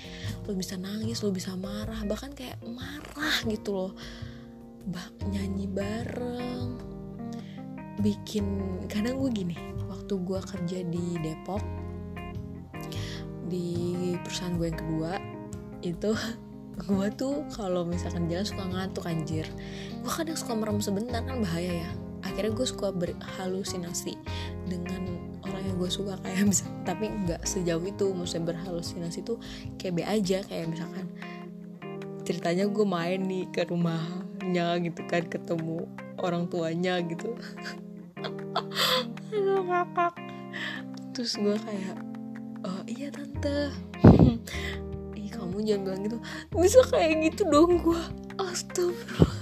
lu 0.47 0.56
bisa 0.56 0.78
nangis 0.78 1.21
lu 1.25 1.34
bisa 1.34 1.54
marah 1.58 1.99
bahkan 2.06 2.32
kayak 2.34 2.60
marah 2.63 3.38
gitu 3.49 3.75
loh. 3.75 3.93
Bah 4.89 5.10
nyanyi 5.30 5.69
bareng 5.69 6.89
bikin 7.99 8.45
kadang 8.88 9.19
gue 9.19 9.30
gini 9.43 9.58
waktu 9.91 10.13
gue 10.23 10.39
kerja 10.39 10.80
di 10.88 11.19
Depok 11.19 11.88
di 13.50 14.16
perusahaan 14.22 14.56
gue 14.56 14.68
yang 14.70 14.80
kedua 14.80 15.12
itu 15.82 16.12
gue 16.88 17.08
tuh 17.20 17.44
kalau 17.52 17.84
misalkan 17.84 18.32
jalan 18.32 18.48
suka 18.48 18.64
ngantuk 18.64 19.04
anjir. 19.04 19.44
Gue 20.00 20.12
kadang 20.12 20.38
suka 20.40 20.56
merem 20.56 20.80
sebentar 20.80 21.20
kan 21.26 21.44
bahaya 21.44 21.84
ya. 21.84 21.92
Akhirnya 22.24 22.56
gue 22.56 22.68
suka 22.68 22.96
berhalusinasi 22.96 24.16
dengan 24.68 25.20
orang 25.44 25.64
yang 25.68 25.76
gue 25.76 25.92
suka 25.92 26.16
kayak 26.24 26.48
bisa 26.52 26.72
tapi 26.88 27.12
nggak 27.12 27.44
sejauh 27.44 27.84
itu. 27.84 28.16
Maksudnya 28.16 28.56
berhalusinasi 28.56 29.28
tuh 29.28 29.42
kayak 29.76 29.94
be 30.00 30.04
aja 30.08 30.40
kayak 30.48 30.72
misalkan 30.72 31.12
ceritanya 32.24 32.70
gue 32.70 32.86
main 32.86 33.20
nih 33.26 33.50
ke 33.52 33.68
rumahnya 33.68 34.80
gitu 34.80 35.02
kan 35.10 35.28
ketemu 35.28 35.84
orang 36.24 36.48
tuanya 36.48 37.04
gitu. 37.04 37.36
Aduh 39.36 39.68
ngakak. 39.68 40.16
Terus 41.12 41.36
gue 41.36 41.60
kayak 41.60 42.09
iya 42.89 43.08
tante. 43.13 43.69
Ih 45.19 45.30
kamu 45.30 45.62
jangan 45.62 45.82
bilang 45.86 46.02
gitu. 46.06 46.17
Bisa 46.58 46.80
kayak 46.89 47.13
gitu 47.30 47.45
dong 47.45 47.86
gue 47.86 48.02
astagfirullah. 48.41 49.38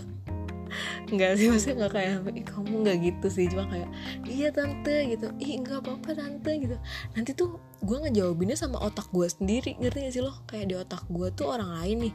Enggak 1.08 1.40
sih 1.40 1.48
maksudnya 1.48 1.76
nggak 1.88 1.94
kayak 1.96 2.16
Ih, 2.36 2.46
kamu 2.46 2.74
nggak 2.84 2.98
gitu 3.00 3.28
sih. 3.32 3.46
Cuma 3.48 3.64
kayak 3.72 3.90
iya 4.28 4.52
tante 4.52 4.96
gitu. 5.08 5.32
Ih 5.40 5.64
nggak 5.64 5.80
apa-apa 5.80 6.10
tante 6.20 6.52
gitu. 6.60 6.76
Nanti 7.16 7.32
tuh 7.32 7.64
gue 7.80 7.98
ngejawabinnya 8.04 8.60
sama 8.60 8.84
otak 8.84 9.08
gue 9.16 9.28
sendiri 9.32 9.80
ngerti 9.80 9.98
gak 10.04 10.14
sih 10.14 10.24
lo? 10.24 10.34
Kayak 10.44 10.66
di 10.68 10.76
otak 10.76 11.04
gue 11.08 11.28
tuh 11.32 11.48
orang 11.48 11.72
lain 11.80 12.12
nih. 12.12 12.14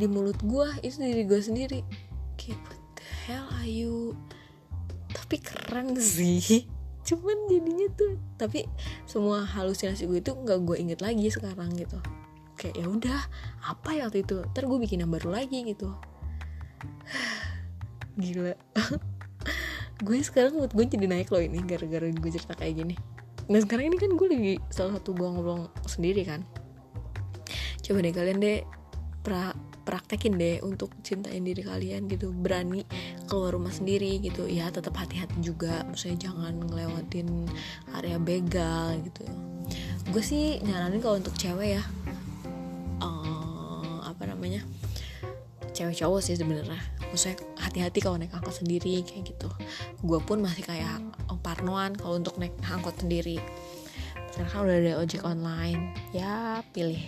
Di 0.00 0.06
mulut 0.08 0.40
gue 0.40 0.66
itu 0.80 0.96
diri 1.04 1.28
gue 1.28 1.40
sendiri. 1.44 1.80
Kayak 2.40 2.60
what 2.64 2.80
the 2.96 3.06
hell 3.28 3.46
are 3.60 3.68
you? 3.68 4.16
Tapi 5.12 5.36
keren 5.42 5.98
sih 6.00 6.79
cuman 7.10 7.50
jadinya 7.50 7.90
tuh 7.98 8.14
tapi 8.38 8.70
semua 9.02 9.42
halusinasi 9.42 10.06
gue 10.06 10.22
itu 10.22 10.30
nggak 10.30 10.62
gue 10.62 10.76
inget 10.78 11.02
lagi 11.02 11.26
sekarang 11.26 11.74
gitu. 11.74 11.98
Kayak 12.54 12.74
ya 12.78 12.86
udah 12.86 13.20
apa 13.66 13.90
ya 13.98 14.06
waktu 14.06 14.22
itu? 14.22 14.46
Ntar 14.54 14.70
gue 14.70 14.78
bikin 14.78 15.02
yang 15.02 15.10
baru 15.10 15.34
lagi 15.34 15.66
gitu. 15.66 15.90
Gila. 18.22 18.54
Gue 20.00 20.24
sekarang 20.24 20.56
mood 20.56 20.72
gue 20.72 20.88
jadi 20.88 21.04
naik 21.04 21.28
loh 21.28 21.44
ini 21.44 21.60
gara-gara 21.60 22.08
gue 22.08 22.30
cerita 22.32 22.56
kayak 22.56 22.72
gini. 22.72 22.96
Nah 23.52 23.60
sekarang 23.60 23.92
ini 23.92 24.00
kan 24.00 24.16
gue 24.16 24.28
lagi 24.32 24.54
salah 24.72 24.96
satu 24.96 25.12
bolong-bolong 25.12 25.68
sendiri 25.84 26.24
kan. 26.24 26.40
Coba 27.84 28.00
deh 28.00 28.08
kalian 28.08 28.40
deh 28.40 28.64
pra 29.20 29.52
praktekin 29.82 30.36
deh 30.36 30.60
untuk 30.60 30.92
cintain 31.02 31.42
diri 31.42 31.64
kalian 31.64 32.06
gitu. 32.06 32.30
Berani 32.30 32.84
keluar 33.26 33.56
rumah 33.56 33.72
sendiri 33.72 34.20
gitu. 34.20 34.46
Ya 34.46 34.68
tetap 34.68 34.94
hati-hati 34.96 35.40
juga. 35.40 35.82
Maksudnya 35.88 36.30
jangan 36.30 36.60
ngelewatin 36.68 37.48
area 37.96 38.18
begal 38.20 39.00
gitu. 39.02 39.24
Gue 40.10 40.22
sih 40.22 40.58
nyaranin 40.62 41.00
kalau 41.00 41.16
untuk 41.22 41.34
cewek 41.38 41.78
ya 41.78 41.82
uh, 42.98 44.02
apa 44.02 44.26
namanya 44.26 44.66
cewek 45.70 45.96
cowok 45.96 46.20
sih 46.20 46.36
sebenarnya. 46.36 46.80
Maksudnya 47.10 47.38
hati-hati 47.58 47.98
kalau 48.02 48.16
naik 48.18 48.34
angkot 48.34 48.60
sendiri 48.60 49.02
kayak 49.06 49.34
gitu. 49.34 49.48
Gue 50.04 50.20
pun 50.22 50.42
masih 50.42 50.66
kayak 50.66 51.02
parnoan 51.40 51.96
kalau 51.96 52.20
untuk 52.20 52.36
naik 52.36 52.52
angkot 52.68 52.94
sendiri. 53.00 53.40
Sekarang 54.30 54.50
kan 54.50 54.60
udah 54.66 54.76
ada 54.76 54.92
ojek 55.00 55.22
online. 55.24 55.96
Ya 56.12 56.60
pilih 56.74 57.00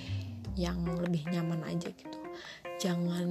yang 0.56 0.84
lebih 1.00 1.24
nyaman 1.32 1.64
aja 1.64 1.88
gitu 1.88 2.21
jangan 2.82 3.30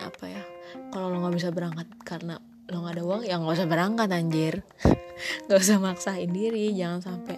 apa 0.00 0.24
ya 0.32 0.42
kalau 0.88 1.12
lo 1.12 1.20
nggak 1.20 1.36
bisa 1.36 1.52
berangkat 1.52 1.88
karena 2.08 2.40
lo 2.72 2.80
nggak 2.80 2.94
ada 2.96 3.04
uang 3.04 3.22
ya 3.28 3.36
nggak 3.36 3.56
usah 3.60 3.68
berangkat 3.68 4.08
anjir. 4.08 4.54
Nggak 5.46 5.60
usah 5.60 5.78
maksain 5.78 6.34
diri 6.34 6.74
jangan 6.74 6.98
sampai 6.98 7.36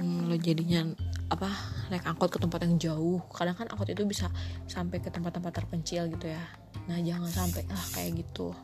hmm, 0.00 0.32
lo 0.32 0.36
jadinya 0.40 0.86
apa 1.28 1.50
naik 1.92 2.08
angkot 2.08 2.30
ke 2.32 2.38
tempat 2.40 2.64
yang 2.64 2.78
jauh. 2.78 3.20
Kadang 3.28 3.58
kan 3.58 3.68
angkot 3.68 3.90
itu 3.90 4.06
bisa 4.08 4.32
sampai 4.64 5.02
ke 5.02 5.12
tempat-tempat 5.12 5.52
terpencil 5.52 6.08
gitu 6.08 6.30
ya. 6.30 6.40
Nah 6.88 6.96
jangan 7.04 7.28
sampai 7.28 7.68
lah 7.68 7.84
kayak 7.92 8.22
gitu. 8.22 8.56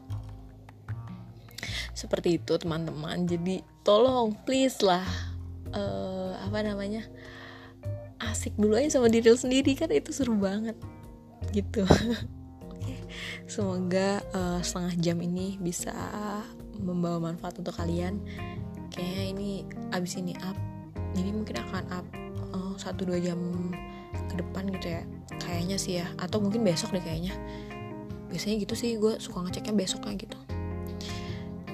Seperti 1.93 2.41
itu 2.41 2.57
teman-teman. 2.57 3.27
Jadi 3.27 3.61
tolong 3.85 4.33
please 4.47 4.81
lah 4.81 5.05
uh, 5.75 6.39
apa 6.41 6.63
namanya 6.63 7.05
asik 8.23 8.57
dulu 8.57 8.81
aja 8.81 8.97
sama 8.97 9.13
diri 9.13 9.29
lo 9.29 9.37
sendiri. 9.37 9.77
Kan 9.77 9.93
itu 9.93 10.15
seru 10.15 10.39
banget 10.41 10.79
gitu. 11.53 11.83
Semoga 13.53 14.21
uh, 14.37 14.61
setengah 14.61 14.95
jam 15.01 15.19
ini 15.25 15.57
bisa 15.57 15.93
membawa 16.79 17.33
manfaat 17.33 17.59
untuk 17.59 17.75
kalian. 17.75 18.21
Kayaknya 18.93 19.25
ini 19.33 19.49
abis 19.93 20.19
ini 20.21 20.35
up 20.45 20.57
ini 21.17 21.33
mungkin 21.33 21.57
akan 21.59 21.85
up 21.91 22.07
eh, 22.55 22.75
satu 22.77 23.05
uh, 23.05 23.15
dua 23.15 23.19
jam 23.21 23.39
ke 24.29 24.35
depan 24.37 24.69
gitu 24.73 25.01
ya 25.01 25.03
kayaknya 25.41 25.77
sih 25.81 26.01
ya. 26.03 26.07
Atau 26.21 26.45
mungkin 26.45 26.63
besok 26.63 26.93
deh 26.93 27.03
kayaknya. 27.03 27.33
Biasanya 28.29 28.57
gitu 28.61 28.75
sih 28.77 29.01
gue 29.01 29.17
suka 29.17 29.45
ngeceknya 29.49 29.75
besoknya 29.75 30.15
gitu. 30.21 30.39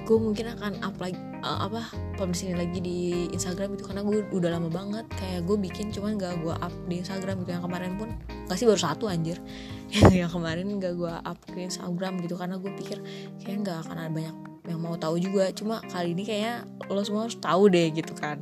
Gue 0.05 0.17
mungkin 0.21 0.53
akan 0.55 0.85
up 0.85 0.95
lagi 1.01 1.17
uh, 1.43 1.67
apa 1.67 1.91
publish 2.15 2.47
ini 2.47 2.55
lagi 2.55 2.79
di 2.79 2.99
Instagram 3.35 3.75
itu 3.75 3.83
karena 3.83 4.05
gue 4.05 4.23
udah 4.31 4.49
lama 4.55 4.69
banget 4.71 5.05
kayak 5.17 5.43
gue 5.43 5.57
bikin 5.59 5.91
cuman 5.91 6.15
gak 6.15 6.39
gue 6.39 6.55
up 6.55 6.73
di 6.87 7.03
Instagram 7.03 7.43
gitu. 7.43 7.51
Yang 7.57 7.63
kemarin 7.67 7.93
pun 7.99 8.09
gak 8.45 8.57
sih 8.57 8.65
baru 8.69 8.79
satu 8.79 9.09
anjir. 9.09 9.41
Yang 10.13 10.37
kemarin 10.37 10.65
gak 10.77 10.93
gue 10.97 11.13
up 11.13 11.39
ke 11.45 11.59
Instagram 11.65 12.21
gitu 12.21 12.37
karena 12.37 12.57
gue 12.57 12.71
pikir 12.73 12.99
kayak 13.41 13.57
gak 13.65 13.77
akan 13.87 13.95
ada 13.97 14.11
banyak 14.11 14.35
yang 14.65 14.79
mau 14.81 14.97
tahu 14.97 15.21
juga. 15.21 15.49
Cuma 15.53 15.81
kali 15.85 16.17
ini 16.17 16.23
kayaknya 16.25 16.65
lo 16.89 17.01
semua 17.05 17.29
harus 17.29 17.37
tahu 17.37 17.69
deh 17.69 17.93
gitu 17.93 18.13
kan. 18.17 18.41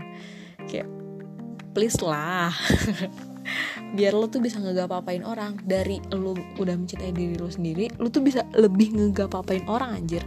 Kayak 0.68 0.88
please 1.76 2.00
lah. 2.00 2.52
Biar 3.98 4.16
lo 4.16 4.32
tuh 4.32 4.39
bisa 4.39 4.58
ngegap-apain 4.63 5.22
orang. 5.28 5.60
Dari 5.63 6.00
lo 6.16 6.34
udah 6.36 6.76
mencintai 6.80 7.12
diri 7.12 7.36
lo 7.36 7.52
sendiri 7.52 7.92
lo 8.00 8.08
tuh 8.08 8.24
bisa 8.24 8.48
lebih 8.56 8.96
ngegap-apain 8.96 9.68
orang 9.68 10.00
anjir. 10.00 10.24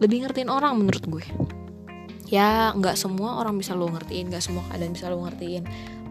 Lebih 0.00 0.28
ngertiin 0.28 0.52
orang 0.52 0.76
menurut 0.76 1.04
gue. 1.08 1.24
Ya 2.30 2.70
nggak 2.76 2.94
semua 2.94 3.42
orang 3.42 3.58
bisa 3.58 3.74
lo 3.74 3.90
ngertiin 3.90 4.30
nggak 4.30 4.44
semua 4.44 4.62
keadaan 4.70 4.94
bisa 4.94 5.10
lo 5.10 5.18
ngertiin 5.26 5.66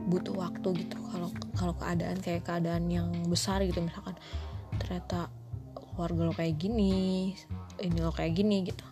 butuh 0.10 0.34
waktu 0.34 0.86
gitu 0.86 0.98
kalau 1.14 1.30
kalau 1.54 1.74
keadaan 1.78 2.18
kayak 2.20 2.44
keadaan 2.44 2.90
yang 2.90 3.10
besar 3.30 3.62
gitu. 3.62 3.80
Misalkan 3.80 4.18
ternyata 4.82 5.30
keluarga 5.74 6.22
lo 6.30 6.34
kayak 6.34 6.58
gini 6.58 7.34
ini 7.80 7.98
lo 8.02 8.12
kayak 8.12 8.34
gini 8.34 8.66
gitu. 8.66 8.86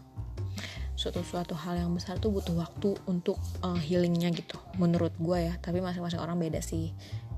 Suatu 0.97 1.21
suatu 1.21 1.53
hal 1.53 1.81
yang 1.81 1.93
besar 1.93 2.17
tuh 2.17 2.33
butuh 2.33 2.57
waktu 2.57 2.97
untuk 3.05 3.37
uh, 3.61 3.77
healingnya 3.77 4.33
gitu 4.33 4.57
menurut 4.77 5.13
gue 5.17 5.49
ya. 5.49 5.53
Tapi 5.57 5.81
masing-masing 5.81 6.21
orang 6.21 6.37
beda 6.37 6.61
sih. 6.61 6.93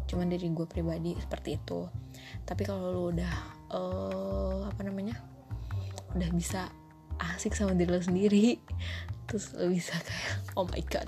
Cuman 0.07 0.27
dari 0.27 0.47
gue 0.51 0.67
pribadi 0.67 1.15
seperti 1.15 1.59
itu. 1.59 1.87
Tapi 2.43 2.61
kalau 2.67 2.91
lo 2.91 3.01
udah 3.11 3.33
uh, 3.71 4.59
apa 4.67 4.81
namanya 4.83 5.15
udah 6.17 6.29
bisa 6.33 6.67
asik 7.19 7.53
sama 7.53 7.75
diri 7.75 7.91
lo 7.91 8.01
sendiri 8.01 8.57
terus 9.29 9.53
lo 9.53 9.69
bisa 9.69 9.93
kayak 9.93 10.57
oh 10.57 10.65
my 10.65 10.81
god 10.89 11.05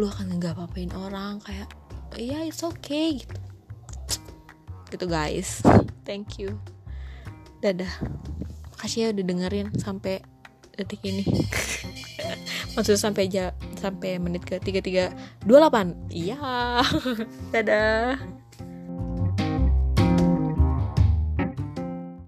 lo 0.00 0.10
akan 0.10 0.38
nggak 0.38 0.58
apa-apain 0.58 0.92
orang 0.94 1.38
kayak 1.42 1.68
ya 2.14 2.38
yeah, 2.38 2.42
it's 2.46 2.62
okay 2.62 3.22
gitu. 3.22 3.36
Gitu 4.90 5.06
guys. 5.10 5.62
Thank 6.06 6.38
you. 6.38 6.60
Dadah. 7.58 7.90
Makasih 8.76 8.98
ya 9.00 9.08
udah 9.10 9.24
dengerin 9.24 9.68
sampai 9.80 10.22
detik 10.78 11.02
ini. 11.02 11.24
Maksudnya 12.74 13.00
sampai 13.00 13.30
aja 13.30 13.54
sampai 13.78 14.18
menit 14.18 14.42
ke 14.46 14.58
tiga 14.62 14.80
tiga 14.82 15.04
dua 15.42 15.66
delapan 15.66 15.94
iya. 16.10 16.82
Dadah 17.54 18.43